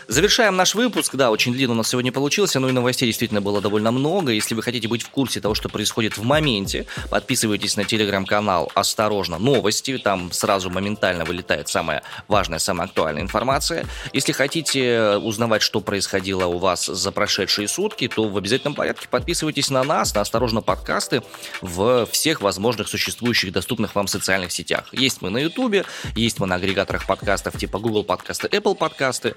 Завершаем 0.07 0.55
наш 0.55 0.75
выпуск. 0.75 1.15
Да, 1.15 1.31
очень 1.31 1.53
длинно 1.53 1.73
у 1.73 1.75
нас 1.77 1.89
сегодня 1.89 2.11
получился, 2.11 2.59
но 2.59 2.69
и 2.69 2.71
новостей 2.71 3.07
действительно 3.07 3.41
было 3.41 3.61
довольно 3.61 3.91
много. 3.91 4.31
Если 4.31 4.53
вы 4.55 4.61
хотите 4.61 4.87
быть 4.87 5.03
в 5.03 5.09
курсе 5.09 5.39
того, 5.39 5.55
что 5.55 5.69
происходит 5.69 6.17
в 6.17 6.23
моменте, 6.23 6.85
подписывайтесь 7.09 7.77
на 7.77 7.85
телеграм-канал 7.85 8.71
«Осторожно, 8.75 9.37
новости». 9.37 9.97
Там 9.97 10.31
сразу 10.31 10.69
моментально 10.69 11.25
вылетает 11.25 11.69
самая 11.69 12.03
важная, 12.27 12.59
самая 12.59 12.87
актуальная 12.87 13.21
информация. 13.21 13.85
Если 14.11 14.31
хотите 14.31 15.17
узнавать, 15.17 15.61
что 15.61 15.79
происходило 15.79 16.45
у 16.45 16.57
вас 16.57 16.85
за 16.85 17.11
прошедшие 17.11 17.67
сутки, 17.67 18.07
то 18.07 18.27
в 18.27 18.37
обязательном 18.37 18.75
порядке 18.75 19.07
подписывайтесь 19.09 19.69
на 19.69 19.83
нас, 19.83 20.13
на 20.13 20.21
«Осторожно, 20.21 20.61
подкасты» 20.61 21.23
в 21.61 22.05
всех 22.11 22.41
возможных 22.41 22.87
существующих 22.87 23.51
доступных 23.51 23.95
вам 23.95 24.07
социальных 24.07 24.51
сетях. 24.51 24.85
Есть 24.91 25.21
мы 25.21 25.29
на 25.29 25.37
Ютубе, 25.37 25.85
есть 26.15 26.39
мы 26.39 26.47
на 26.47 26.55
агрегаторах 26.55 27.05
подкастов 27.05 27.57
типа 27.57 27.79
Google 27.79 28.03
подкасты, 28.03 28.47
Apple 28.47 28.75
подкасты, 28.75 29.35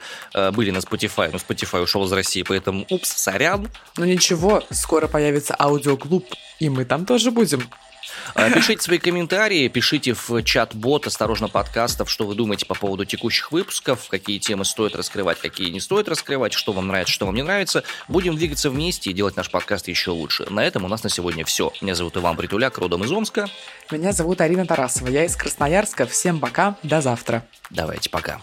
э, 0.57 0.57
были 0.57 0.71
на 0.71 0.79
Spotify, 0.79 1.31
но 1.31 1.39
Spotify 1.39 1.83
ушел 1.83 2.05
из 2.05 2.13
России, 2.13 2.43
поэтому 2.43 2.87
упс, 2.91 3.11
сорян. 3.11 3.69
Ну 3.97 4.05
ничего, 4.05 4.63
скоро 4.71 5.07
появится 5.07 5.55
аудиоклуб, 5.59 6.25
и 6.59 6.69
мы 6.69 6.85
там 6.85 7.07
тоже 7.07 7.31
будем. 7.31 7.63
А, 8.35 8.51
пишите 8.51 8.83
свои 8.83 8.99
комментарии, 8.99 9.69
пишите 9.69 10.15
в 10.15 10.43
чат-бот 10.43 11.07
«Осторожно, 11.07 11.49
подкастов», 11.49 12.11
что 12.11 12.27
вы 12.27 12.35
думаете 12.35 12.67
по 12.67 12.75
поводу 12.75 13.05
текущих 13.05 13.53
выпусков, 13.53 14.09
какие 14.09 14.39
темы 14.39 14.65
стоит 14.65 14.97
раскрывать, 14.97 15.39
какие 15.41 15.71
не 15.71 15.81
стоит 15.81 16.09
раскрывать, 16.09 16.53
что 16.53 16.73
вам 16.73 16.89
нравится, 16.89 17.13
что 17.13 17.27
вам 17.27 17.35
не 17.35 17.43
нравится. 17.43 17.85
Будем 18.09 18.37
двигаться 18.37 18.71
вместе 18.71 19.11
и 19.11 19.13
делать 19.13 19.37
наш 19.37 19.51
подкаст 19.51 19.89
еще 19.89 20.11
лучше. 20.11 20.47
На 20.51 20.65
этом 20.65 20.85
у 20.85 20.89
нас 20.89 21.03
на 21.03 21.11
сегодня 21.11 21.45
все. 21.45 21.73
Меня 21.81 21.95
зовут 21.95 22.17
Иван 22.17 22.37
Притуляк, 22.37 22.79
родом 22.79 23.05
из 23.05 23.13
Омска. 23.13 23.49
Меня 23.91 24.13
зовут 24.13 24.41
Арина 24.41 24.67
Тарасова, 24.67 25.09
я 25.09 25.25
из 25.25 25.37
Красноярска. 25.37 26.07
Всем 26.07 26.41
пока, 26.41 26.77
до 26.83 27.01
завтра. 27.01 27.45
Давайте, 27.71 28.11
пока. 28.11 28.41